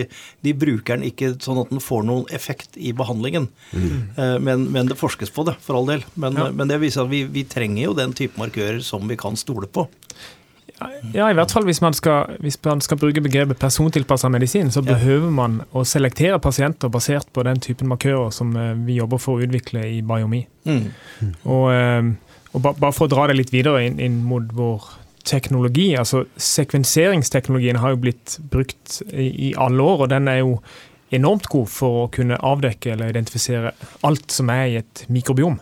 [0.46, 3.50] de, bruker den ikke sånn at den får noen effekt i behandlingen.
[3.72, 3.98] Mm.
[4.44, 6.06] Men, men, det forskes på det, for all del.
[6.20, 6.50] Men, ja.
[6.54, 9.70] men det viser at vi, vi, trenger jo den type markører som vi kan stole
[9.72, 9.88] på.
[11.14, 14.82] Ja, i hvert fall hvis man skal, hvis man skal bruke begrepet persontilpassa medisin, så
[14.86, 19.38] behøver man å selektere pasienter basert på den typen markører som eh, vi jobber for
[19.38, 20.44] å utvikle i Biomi.
[20.66, 20.84] Mm.
[21.44, 22.10] Og, eh,
[22.52, 24.90] og, bare for å dra det litt videre inn, inn mot vår
[25.24, 25.96] teknologi.
[25.96, 30.58] altså Sekvenseringsteknologien har jo blitt brukt i, i, alle år, og den er jo
[31.14, 35.60] enormt god for å kunne avdekke eller identifisere alt som er i et mikrobiom.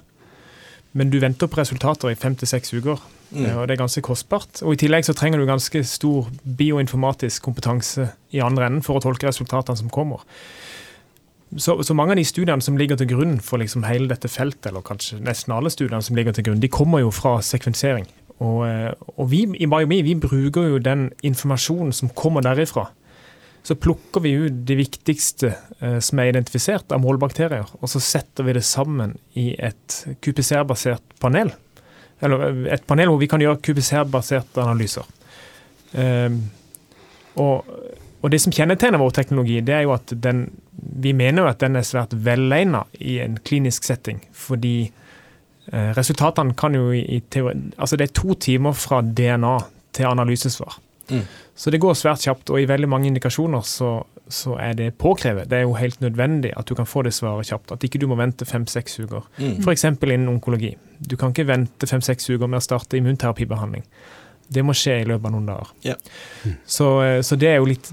[0.98, 3.00] Men du venter på resultater i fem til seks uker,
[3.32, 3.46] mm.
[3.56, 4.64] og det er ganske kostbart.
[4.64, 9.04] Og I tillegg så trenger du ganske stor bioinformatisk kompetanse i andre enden for å
[9.04, 10.26] tolke resultatene som kommer.
[11.58, 14.70] Så, så, mange av de studiene som ligger til grunn for liksom hele dette feltet,
[14.70, 18.08] eller kanskje nesten alle studiene som ligger til grunn, de kommer jo fra sekvensering.
[18.42, 22.88] Og, eh, og vi i BioMe vi bruker jo den informasjonen som kommer derifra.
[23.64, 28.48] Så plukker vi ut det viktigste eh, som er identifisert av målbakterier, og så setter
[28.48, 31.54] vi det sammen i et QPCR-basert panel.
[32.26, 35.06] Eller eh, et panel hvor vi kan gjøre QPCR-baserte analyser.
[35.94, 36.34] Eh,
[37.38, 37.70] og,
[38.22, 40.48] og, det som kjennetegner vår teknologi, det er jo at den
[41.02, 44.90] Vi mener jo at den er svært velegna i en klinisk setting, fordi
[45.72, 49.54] resultatene kan jo i teori Altså det er to timer fra DNA
[49.96, 50.80] til analysesvar.
[51.12, 51.22] Mm.
[51.56, 53.92] Så det går svært kjapt, og i veldig mange indikasjoner så,
[54.32, 55.50] så er det påkrevet.
[55.52, 57.74] Det er jo helt nødvendig at du kan få det svaret kjapt.
[57.76, 59.28] At ikke du må vente fem-seks uker.
[59.38, 59.60] Mm.
[59.64, 59.86] F.eks.
[59.86, 60.74] innen onkologi.
[61.00, 63.84] Du kan ikke vente fem-seks uker med å starte immunterapibehandling.
[64.52, 65.76] Det må skje i løpet av noen dager.
[65.86, 66.00] Yeah.
[66.44, 66.56] Mm.
[66.66, 67.92] Så, eh, så, det er jo litt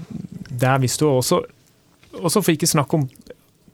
[0.49, 1.19] der vi står.
[1.19, 3.07] Og så for ikke snakke om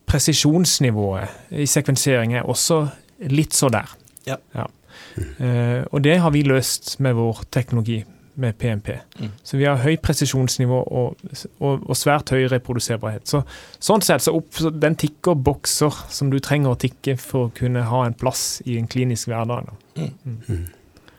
[0.05, 2.83] presisjonsnivået i sekvensering er også
[3.31, 3.93] litt så der.
[4.25, 4.39] Ja.
[4.55, 4.67] Ja.
[5.15, 5.31] Mm.
[5.39, 8.01] Uh, og det har vi løst med vår teknologi
[8.35, 8.89] med PMP.
[9.19, 9.31] Mm.
[9.43, 11.21] Så vi har høy presisjonsnivå og,
[11.59, 13.27] og, og, svært høy reproduserbarhet.
[13.31, 13.41] Så,
[13.79, 17.53] sånn sett så, opp, så den tikker bokser som du trenger å tikke for å
[17.55, 19.71] kunne ha en plass i en klinisk hverdag.
[19.95, 20.11] Mm.
[20.49, 20.65] Mm.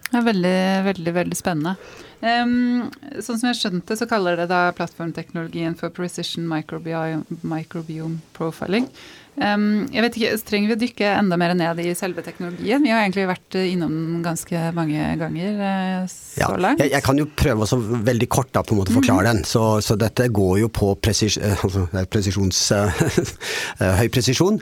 [0.07, 1.75] Det er veldig, veldig, veldig spennende.
[2.21, 2.87] Um,
[3.21, 8.87] sånn som jeg skjønte, så kaller det da plattformteknologien for precision microbiome, microbiome profiling.
[9.37, 12.83] Jeg vet ikke, Trenger vi å dykke enda mer ned i selve teknologien?
[12.85, 16.81] Vi har egentlig vært innom den ganske mange ganger uh, så ja, langt.
[16.81, 19.43] Jeg, jeg, kan jo prøve å veldig kort da, på en måte forklare mm -hmm.
[19.43, 19.45] den.
[19.45, 24.61] Så, så, dette går jo på presis, eh, altså, uh, høy presisjon,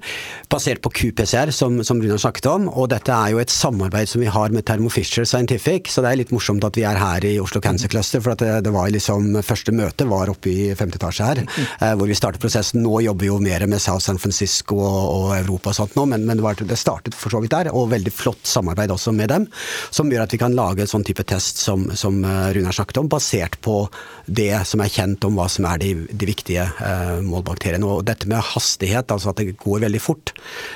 [0.50, 2.68] basert på QPCR, som, som Runa snakket om.
[2.68, 6.12] Og dette er jo et samarbeid som vi har med Thermo Fisher Scientific, så det
[6.12, 8.20] er litt morsomt at vi er her i Oslo Cancer Cluster.
[8.20, 11.64] For det, det, var liksom første møte var oppe i femte etasje her, mm.
[11.82, 12.82] uh, hvor vi startet prosessen.
[12.82, 15.96] Nå jobber vi jo mer med South San Francisco Mexico og, og Europa og sånt
[15.96, 17.72] nå, men, men det, var, det, startet for så vidt der.
[17.72, 19.46] Og veldig flott samarbeid også med dem,
[19.90, 23.00] som gjør at vi kan lage en sånn type test som, som eh, Runar snakket
[23.00, 23.88] om, basert på
[24.26, 27.84] det som er kjent om hva som er de, de viktige eh, målbakteriene.
[27.84, 30.34] Og dette med hastighet, altså at det går veldig fort,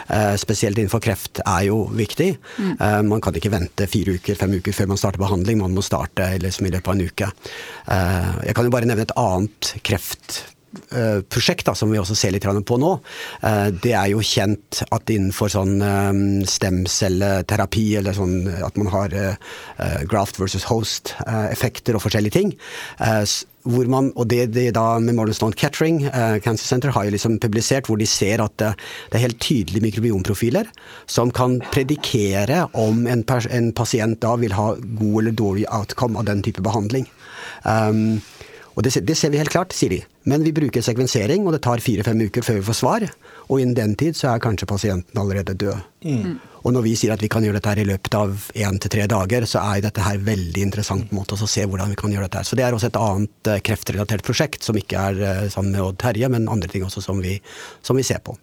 [0.08, 2.34] eh, spesielt innenfor kreft, er jo viktig.
[2.58, 2.74] Mm.
[2.76, 5.84] Eh, man kan ikke vente fire uker, fem uker før man starter behandling, man må
[5.86, 7.32] starte liksom, i løpet av en uke.
[7.88, 10.57] jeg kan jo bare nevne et annet kreft Eh,
[11.32, 12.90] prosjekt da, som vi også ser litt på nå,
[13.42, 19.14] eh, det er jo kjent at innenfor sånn eh, stemcelleterapi, eller sånn at man har
[20.08, 22.52] graft versus host-effekter og forskjellige ting
[23.68, 27.38] hvor man, og det, det da Memorial Stone Catering uh, Cancer Center har jo liksom
[27.42, 28.72] publisert hvor de ser at det,
[29.10, 30.70] det er helt tydelige mikrobiomprofiler
[31.10, 36.28] som kan predikere om en, en, pasient da vil ha god eller dårlig outcome av
[36.30, 37.08] den type behandling.
[37.64, 38.20] Um,
[38.78, 40.00] og det, det, ser vi helt klart, sier de.
[40.28, 43.06] Men vi bruker sekvensering, og det tar fire-fem uker før vi får svar.
[43.48, 45.84] Og innen den tid så er kanskje pasienten allerede død.
[46.04, 46.34] Mm.
[46.66, 48.92] Og når vi sier at vi kan gjøre dette her i løpet av én til
[48.92, 52.28] tre dager, så er dette her veldig interessant måte å se hvordan vi kan gjøre
[52.28, 52.48] dette her.
[52.50, 55.86] Så det er også et annet eh, kreftrelatert prosjekt, som ikke er eh, sammen med
[55.86, 57.38] Odd Terje, men andre ting også som vi,
[57.86, 58.36] som vi ser på.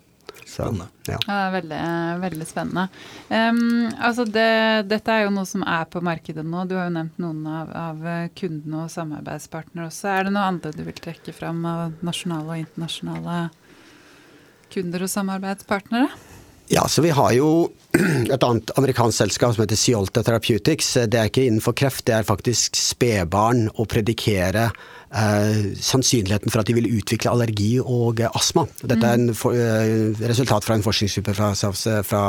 [0.55, 0.87] Spennende.
[1.09, 1.19] Ja.
[1.27, 1.81] ja veldig,
[2.23, 2.85] veldig spennende.
[3.29, 6.63] Um, altså det, dette er jo noe som er på markedet nå.
[6.69, 8.07] Du har jo nevnt noen av, av
[8.39, 10.09] kundene og samarbeidspartnere også.
[10.13, 13.43] Er det noe andre du vil trekke fram av nasjonale og internasjonale
[14.73, 16.09] kunder og samarbeidspartnere?
[16.67, 17.69] Ja, så vi har jo
[18.33, 20.95] et annet amerikansk selskap som heter Ciolta Therapeutics.
[21.05, 24.71] Det er ikke innenfor kreft, det er faktisk spedbarn å predikere
[25.15, 28.65] sannsynligheten for at de vil utvikle allergi og eh, astma.
[28.81, 31.53] Dette er en for, eh, resultat fra en forskningsgruppe fra,
[32.03, 32.23] fra,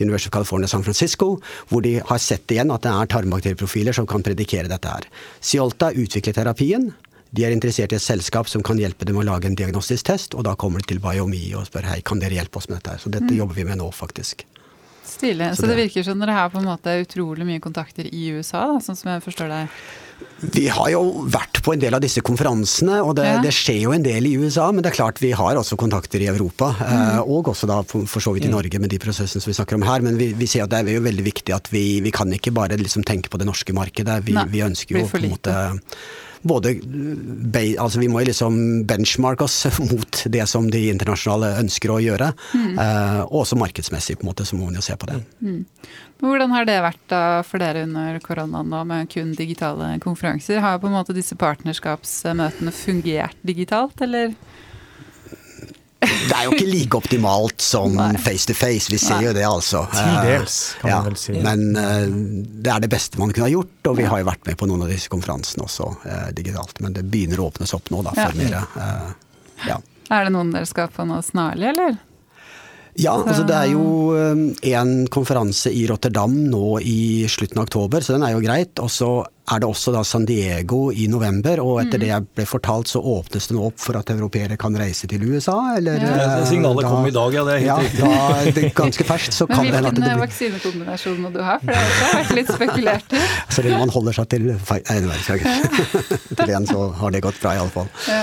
[0.00, 1.36] University of California San Francisco,
[1.68, 5.08] hvor de har sett igjen at det er tarmbakterieprofiler som kan predikere dette her.
[5.40, 6.92] Ciolta utvikler terapien.
[7.32, 10.34] De er interessert i et selskap som kan hjelpe dem å lage en diagnostisk test,
[10.36, 12.96] og da kommer de til Biomi og spør hei, kan dere hjelpe oss med dette.
[12.96, 13.04] her.
[13.04, 13.38] Så dette mm.
[13.38, 14.44] jobber vi med nå, faktisk.
[15.04, 15.50] Stilig.
[15.52, 18.30] Så, så det, det virker som dere har på en måte utrolig mye kontakter i
[18.36, 19.80] USA, da, sånn som jeg forstår deg?
[20.54, 23.40] Vi har jo vært på en del av disse konferansene, og det, ja.
[23.44, 24.68] det, skjer jo en del i USA.
[24.72, 27.20] Men det er klart vi har også kontakter i Europa, eh, mm.
[27.22, 28.52] og også da for så vidt i.
[28.52, 30.02] Norge med de prosessene som vi snakker om her.
[30.04, 32.52] Men vi, vi ser at det er jo veldig viktig at vi, vi kan ikke
[32.54, 34.18] bare liksom tenke på det norske markedet.
[34.26, 35.56] Vi, vi ønsker jo på en måte
[36.42, 36.74] både
[37.80, 42.32] altså Vi må liksom benchmarke oss mot det som de internasjonale ønsker å gjøre.
[42.54, 42.72] Mm.
[42.78, 45.20] Eh, og også markedsmessig, på en måte, så må man jo se på det.
[45.42, 45.62] Mm.
[46.22, 50.62] Hvordan har det vært da for dere under koronaen nå, med kun digitale konferanser?
[50.62, 54.36] Har på en måte disse partnerskapsmøtene fungert digitalt, eller?
[56.22, 59.26] Det er jo ikke like optimalt som face to face, vi ser Nei.
[59.28, 59.82] jo det altså.
[59.92, 61.34] Til dels, kan ja, man vel si.
[61.42, 62.06] Men uh,
[62.62, 64.68] det er det beste man kunne ha gjort, og vi har jo vært med på
[64.70, 66.78] noen av disse konferansene også uh, digitalt.
[66.84, 68.46] Men det begynner å åpnes opp nå, da, for ja.
[68.46, 68.56] mer.
[68.76, 69.36] Uh,
[69.68, 69.82] ja.
[70.12, 72.00] Er det noen dere skal på nå snarlig, eller?
[73.00, 78.18] Ja, altså det er jo en konferanse i Rotterdam nå i slutten av oktober, så
[78.18, 78.76] den er jo greit.
[78.84, 79.14] Og så
[79.50, 82.02] er det også da San Diego i november, og etter mm.
[82.02, 85.24] det jeg ble fortalt, så åpnes det nå opp for at europeere kan reise til
[85.26, 86.12] USA, eller ja.
[86.22, 87.42] Eh, signalet kom i dag, ja.
[87.48, 88.02] Det er helt ja, riktig.
[88.02, 91.40] Da, det er ganske ferskt, så kan det hende at det blir vaksinekombinasjon må du
[91.42, 91.56] ha?
[91.58, 93.22] For det har vært litt spekulert i.
[93.52, 94.46] Så lenge man holder seg til
[96.42, 97.88] Til en, så har det gått bra, iallfall.
[98.08, 98.22] Ja.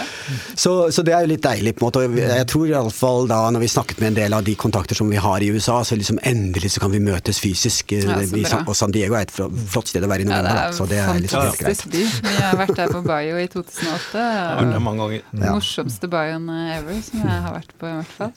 [0.57, 2.05] Så, så det er jo litt deilig, på en måte.
[2.17, 5.19] Jeg tror iallfall da, når vi snakket med en del av de kontakter som vi
[5.21, 7.93] har i USA, så liksom endelig så kan vi møtes fysisk.
[7.99, 8.17] Ja,
[8.63, 10.69] og San Diego er et flott sted å være i november.
[10.69, 11.08] Ja, det er helt greit.
[11.09, 12.01] Fantastisk by.
[12.25, 14.23] Vi har vært der på Bayo i 2008.
[14.59, 15.23] den og mange ganger.
[15.33, 15.53] Ja.
[15.55, 18.31] Morsomste bioen ever, som jeg har vært på i hvert fall.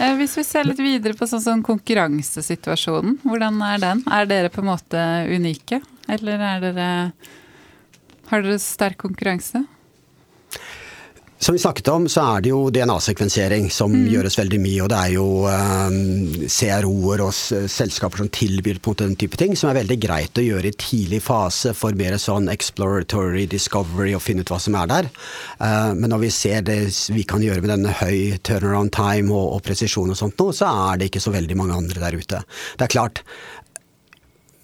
[0.00, 4.02] Eh, Hvis vi ser litt videre på sånn sånn konkurransesituasjonen, hvordan er den?
[4.10, 6.90] Er dere på en måte unike, eller er dere
[8.26, 9.62] Har dere sterk konkurranse?
[11.38, 14.78] Som vi snakket om, så er det jo DNA-sekvensering som gjøres veldig mye.
[14.86, 15.98] Og det er jo um,
[16.48, 20.72] CRO-er og selskaper som tilbyr på den type ting, som er veldig greit å gjøre
[20.72, 25.10] i tidlig fase for mer sånn exploratory discovery og finne ut hva som er der.
[25.60, 26.78] Eh, men når vi ser det
[27.12, 30.72] vi kan gjøre med denne høy turnaround time og, og presisjon og sånt nå, så
[30.88, 32.42] er det ikke så veldig mange andre der ute.
[32.80, 33.22] Det er klart,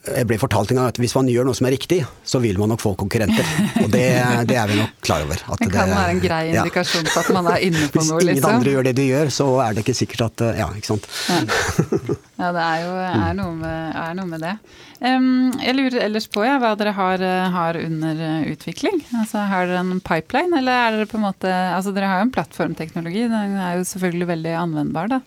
[0.03, 2.57] jeg ble fortalt en gang at hvis man gjør noe som er riktig, så vil
[2.59, 3.46] man nok få konkurrenter.
[3.84, 4.07] Og det,
[4.50, 5.38] det er vi nok klar over.
[5.38, 6.64] at Det kan være en grei ja.
[6.64, 8.18] indikasjon på at man er inne på noe.
[8.18, 8.57] Hvis ingen liksom.
[8.57, 11.07] andre gjør det de gjør, så er det ikke sikkert at Ja, ikke sant.
[11.30, 14.57] Ja, det er jo er noe, med, er noe med det.
[15.03, 17.22] Jeg lurer ellers på ja, hva dere har,
[17.55, 18.98] har under utvikling.
[19.22, 22.26] Altså, har dere en pipeline, eller er dere på en måte Altså, dere har jo
[22.26, 25.22] en plattformteknologi, den er jo selvfølgelig veldig anvendbar, da.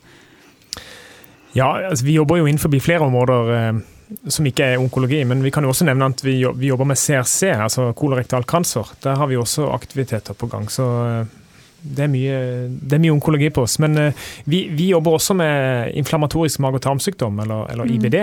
[1.55, 3.83] Ja, altså, vi jobber jo innenfor flere områder eh,
[4.29, 7.55] som ikke er onkologi, men vi kan jo også nevne at vi, jobber med CRC,
[7.55, 8.93] altså kolorektal cancer.
[9.03, 10.71] Der har vi også aktiviteter på gang.
[10.71, 10.91] så...
[11.07, 11.41] eh,
[11.85, 12.37] det er, mye,
[12.81, 13.77] det er mye onkologi på oss.
[13.83, 18.17] Men eh, vi, vi jobber også med inflammatorisk mage- og tarmsykdom, eller, eller IBD.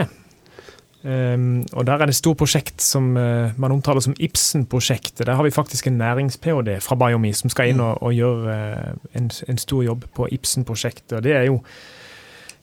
[1.03, 5.27] Um, og Der er det et stort prosjekt som uh, man omtaler som Ibsen-prosjektet.
[5.27, 6.77] Der har vi faktisk en nærings-ph.d.
[6.81, 11.17] fra Biomi som skal inn og, og gjøre uh, en, en stor jobb på Ibsen-prosjektet.
[11.19, 11.59] Og Det er jo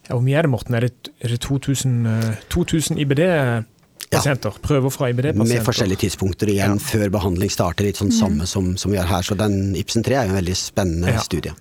[0.10, 0.76] ja, Hvor mye er det, Morten?
[0.76, 4.58] Er det, er det 2000, eh, 2000 IBD-pasienter?
[4.62, 5.56] Prøver fra IBD-pasienter?
[5.56, 6.84] Med forskjellige tidspunkter igjen Ja.
[6.84, 7.86] før behandling starter.
[7.86, 9.22] Litt sånn samme som, som vi har her.
[9.22, 11.20] Så den Ibsen 3 er jo en veldig spennende Ja.
[11.20, 11.54] studie.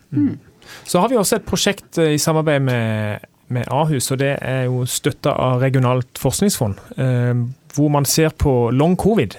[0.84, 4.64] Så har vi også et prosjekt eh, i samarbeid med, med Ahus, og det er
[4.68, 6.74] jo støtta av regionalt forskningsfond.
[6.98, 7.34] Eh,
[7.74, 9.36] hvor man ser på long covid.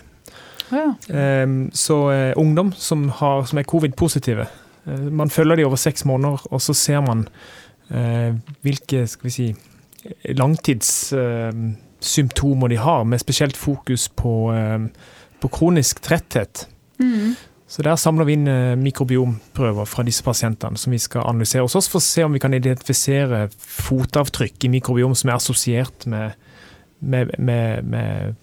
[0.71, 0.93] Ja.
[1.09, 4.45] Eh, så eh, ungdom som, har, som er covid-positive.
[4.87, 7.31] Eh, man følger de over seks måneder, og så ser man eh,
[7.89, 9.45] hvilke skal vi si,
[10.29, 14.79] langtidssymptomer de har, med spesielt fokus på, eh,
[15.41, 16.67] på kronisk tretthet.
[16.99, 17.35] Mm.
[17.67, 21.75] Så Der samler vi inn eh, mikrobiomprøver fra disse pasientene som vi skal analysere hos
[21.75, 26.31] oss, for å se om vi kan identifisere fotavtrykk i mikrobiom som er assosiert med,
[26.99, 28.35] med, med, med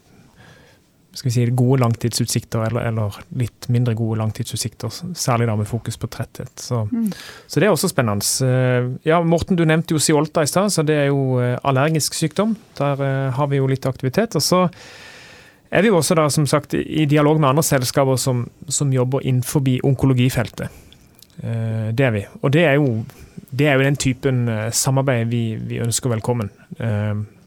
[1.17, 4.93] skal vi si, gode langtidsutsikter, eller, eller litt mindre gode langtidsutsikter.
[5.17, 6.53] Særlig da med fokus på tretthet.
[6.61, 7.07] Så, Mm.
[7.49, 8.27] så det er også spennende.
[8.45, 12.15] Eh, Ja, Morten, du nevnte jo Siolta i stad, så det er jo eh, allergisk
[12.15, 12.57] sykdom.
[12.77, 14.37] Der eh, har vi jo litt aktivitet.
[14.37, 14.69] Og så
[15.73, 19.25] er vi jo også da, som sagt, i dialog med andre selskaper som, som jobber
[19.25, 20.69] innenfor onkologifeltet.
[21.37, 22.23] Det er vi.
[22.43, 23.05] Og det er jo,
[23.53, 26.49] det er jo den typen samarbeid vi, vi ønsker velkommen.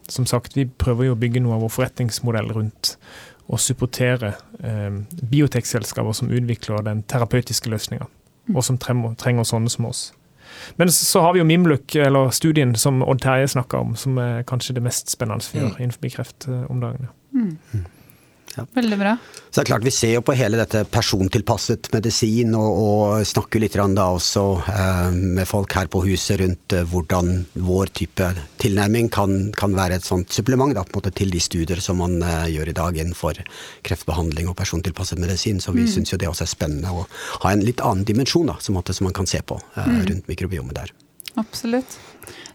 [0.09, 2.97] Som sagt, vi prøver jo å bygge noe av vår forretningsmodell rundt
[3.49, 8.07] å supportere eh, biotekselskaper som utvikler den terapeutiske løsninga,
[8.53, 10.09] og som trenger, trenger sånne som oss.
[10.77, 14.43] Men så har vi jo Mimluk, eller studien som Odd Terje snakka om, som er
[14.49, 17.09] kanskje det mest spennende vi gjør innenfor kreft eh, om dagen.
[17.33, 17.85] Mm.
[18.57, 18.65] Ja.
[18.75, 19.11] Veldig bra.
[19.49, 23.61] Så det er klart Vi ser jo på hele dette persontilpasset medisin, og, og snakker
[23.61, 28.29] litt da også eh, med folk her på huset rundt eh, hvordan vår type
[28.61, 32.47] tilnærming kan, kan være et sånt supplement da, måte til de studier som man eh,
[32.55, 33.41] gjør i dag innenfor
[33.87, 35.59] kreftbehandling og persontilpasset medisin.
[35.61, 35.91] Så vi Mm.
[35.93, 37.05] syns jo det også er spennende å
[37.43, 40.05] ha en litt annen dimensjon da, som, måte, som man kan se på eh, Mm.
[40.09, 40.91] rundt mikrobiomet der.
[41.37, 41.97] Absolutt.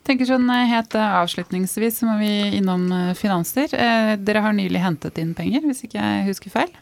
[0.07, 2.89] Tenker sånn eh, helt eh, Avslutningsvis så må vi innom
[3.19, 3.73] finanser.
[3.75, 6.75] Eh, Dere har nylig hentet inn penger, hvis ikke jeg husker feil?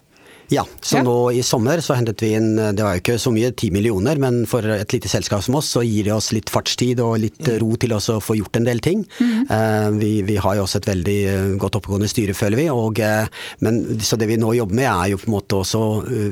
[0.53, 1.03] Ja, så Ja.
[1.07, 4.19] nå i sommer så hentet vi inn, det var jo ikke så mye, 10 millioner,
[4.21, 7.49] men for et lite selskap som oss så gir det oss litt fartstid og litt
[7.63, 9.07] ro til oss å få gjort en del ting.
[9.23, 12.69] Eh, vi, vi har jo også et veldig godt oppegående styre, føler vi.
[12.69, 13.01] Og,
[13.65, 15.83] men, så det vi nå jobber med er jo på en måte også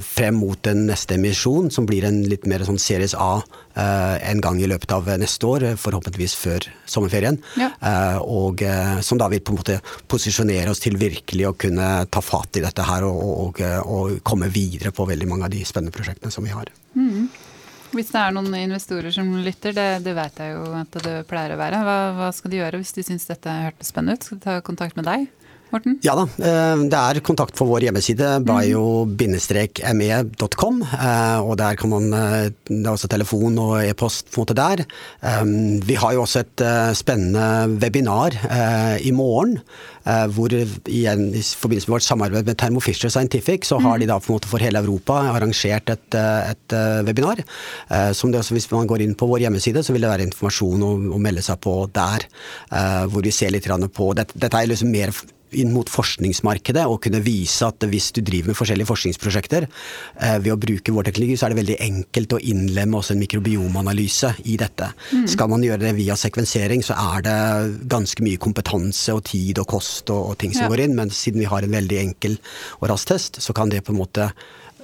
[0.05, 3.39] frem mot den neste emisjon, som blir en litt mer sånn Series A
[3.81, 7.39] en gang i løpet av neste år, eh, forhåpentligvis før sommerferien.
[7.61, 7.71] Ja.
[7.81, 9.79] Eh, og eh, som da vil på en måte
[10.11, 14.51] posisjonere oss til virkelig å kunne ta fatt i dette her og, og, og komme
[14.53, 16.71] videre på veldig mange av de spennende prosjektene som vi har.
[17.91, 21.57] Hvis det er noen investorer som lytter, det, det vet jeg jo at det pleier
[21.57, 21.83] å være.
[21.87, 24.27] Hva, hva skal de gjøre hvis de syns dette hørtes spennende ut?
[24.27, 25.27] Skal de ta kontakt med deg,
[25.71, 25.99] Morten?
[26.03, 29.21] Ja da, eh, det er kontakt på vår hjemmeside, bio-me.com.
[30.83, 34.57] eh, Og der kan man eh, Det er også telefon og e-post på en måte
[34.59, 34.83] der.
[35.87, 36.63] Vi har jo også et
[36.97, 38.31] spennende webinar
[39.01, 39.61] i morgen.
[40.35, 44.19] Hvor igjen i forbindelse med vårt samarbeid med Thermo Fisher Scientific, så har de da
[44.19, 46.73] på en måte for hele Europa arrangert et, et
[47.07, 47.43] webinar.
[48.17, 50.83] Som det også, hvis man går inn på vår hjemmeside, så vil det være informasjon
[50.87, 52.21] å, å melde seg på der.
[53.11, 55.13] Hvor vi ser litt på Dette, dette er liksom mer
[55.59, 60.53] inn mot forskningsmarkedet og kunne vise at hvis du driver med forskjellige forskningsprosjekter, eh, ved
[60.55, 64.57] å bruke vår teknologi, så er det veldig enkelt å innlemme også en mikrobiomanalyse i
[64.61, 64.93] dette.
[65.13, 65.27] Mm.
[65.35, 67.37] Skal man gjøre det via sekvensering, så er det
[67.91, 70.73] ganske mye kompetanse og tid og kost og, og ting som ja.
[70.73, 72.39] går inn, men siden vi har en veldig enkel
[72.81, 74.31] og rask test, så kan det på en måte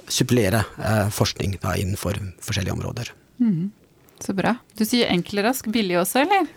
[0.07, 3.11] supplere eh, forskning da, innenfor forskjellige områder.
[3.43, 3.67] Mm.
[4.23, 4.55] Så bra.
[4.77, 6.47] Du sier enkel, rask, billig også, eller?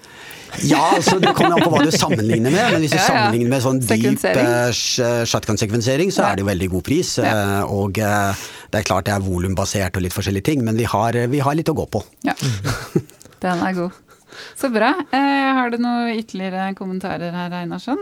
[0.67, 2.75] Ja, altså det kommer an på hva du sammenligner med.
[2.75, 3.09] Men hvis du ja, ja.
[3.09, 6.31] sammenligner med sånn deep uh, shotgun-sekvensering, så ja.
[6.31, 7.15] er det jo veldig god pris.
[7.23, 10.89] Uh, og uh, det er klart det er volumbasert og litt forskjellige ting, men vi
[10.89, 12.03] har, vi har, litt å gå på.
[12.27, 12.37] Ja,
[13.45, 14.01] den er god.
[14.57, 14.95] Så bra.
[15.11, 18.01] har du noen ytterligere kommentarer her, Einarsson?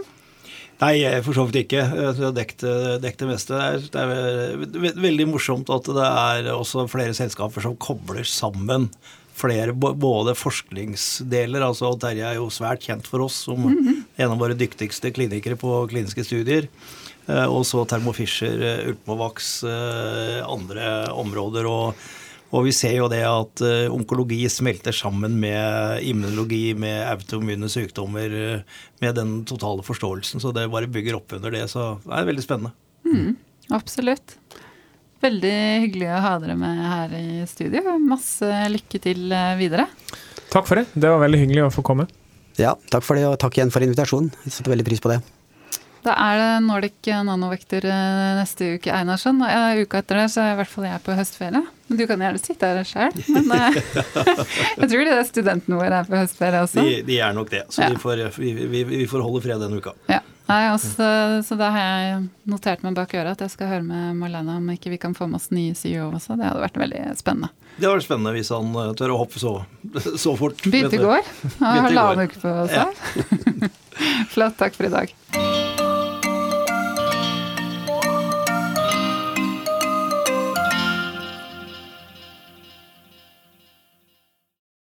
[0.79, 1.81] Nei, for så vidt ikke.
[1.83, 2.63] Jeg har dekt,
[3.03, 3.63] dekket det meste.
[3.91, 8.87] Det er, det er veldig morsomt at det er også flere selskaper som kobler sammen
[9.39, 11.65] flere både forskningsdeler.
[11.65, 14.05] altså Terje er jo svært kjent for oss som mm -hmm.
[14.17, 16.69] en av våre dyktigste klinikere på kliniske studier.
[17.27, 21.67] Eh, og så Thermo Fisher, Ultmovax, eh, andre områder.
[21.67, 21.95] og
[22.51, 23.61] og vi ser jo det at
[23.93, 28.65] onkologi smelter sammen med immunologi, med autoimmune sykdommer,
[29.01, 30.41] med den totale forståelsen.
[30.41, 31.69] Så det bare bygger opp under det.
[31.69, 32.73] Så det er veldig spennende.
[33.05, 33.37] Mm,
[33.69, 34.39] absolutt.
[35.25, 35.55] Veldig
[35.85, 37.97] hyggelig å ha dere med her i studio.
[37.99, 39.89] Masse lykke til eh, videre.
[40.53, 40.87] Takk for det.
[40.95, 42.07] Det var veldig hyggelig å få komme.
[42.59, 44.31] Ja, takk for det, og takk igjen for invitasjonen.
[44.47, 45.19] Jeg setter veldig pris på det.
[46.07, 49.43] Da er det Nordic Nanovektor eh, neste uke, Einarsson.
[49.43, 51.65] Og uka etter det så er i hvert fall jeg på høstferie.
[51.89, 53.19] Men du kan gjerne sitte her sjøl.
[53.35, 53.79] Men eh,
[54.81, 56.87] jeg tror de studentene våre er på høstferie også.
[56.87, 57.65] De, de er nok det.
[57.75, 57.91] Så ja.
[57.93, 59.97] vi, får, vi, vi, vi, får, holde fred denne uka.
[60.11, 60.23] Ja.
[60.49, 61.09] Nei, også,
[61.45, 64.71] Så da har jeg notert meg bak øret at jeg skal høre med Marlena om
[64.73, 66.39] ikke vi kan få med oss nye CEO også.
[66.41, 67.53] Det hadde vært veldig spennende.
[67.77, 69.55] Det hadde vært spennende hvis han eh, tør å hoppe så,
[70.25, 70.65] så fort.
[70.65, 71.29] Begynte i går.
[71.61, 72.81] Halvannen uke på seg.
[72.81, 73.71] Ja.
[74.33, 74.59] Flott.
[74.59, 75.48] Takk for i dag.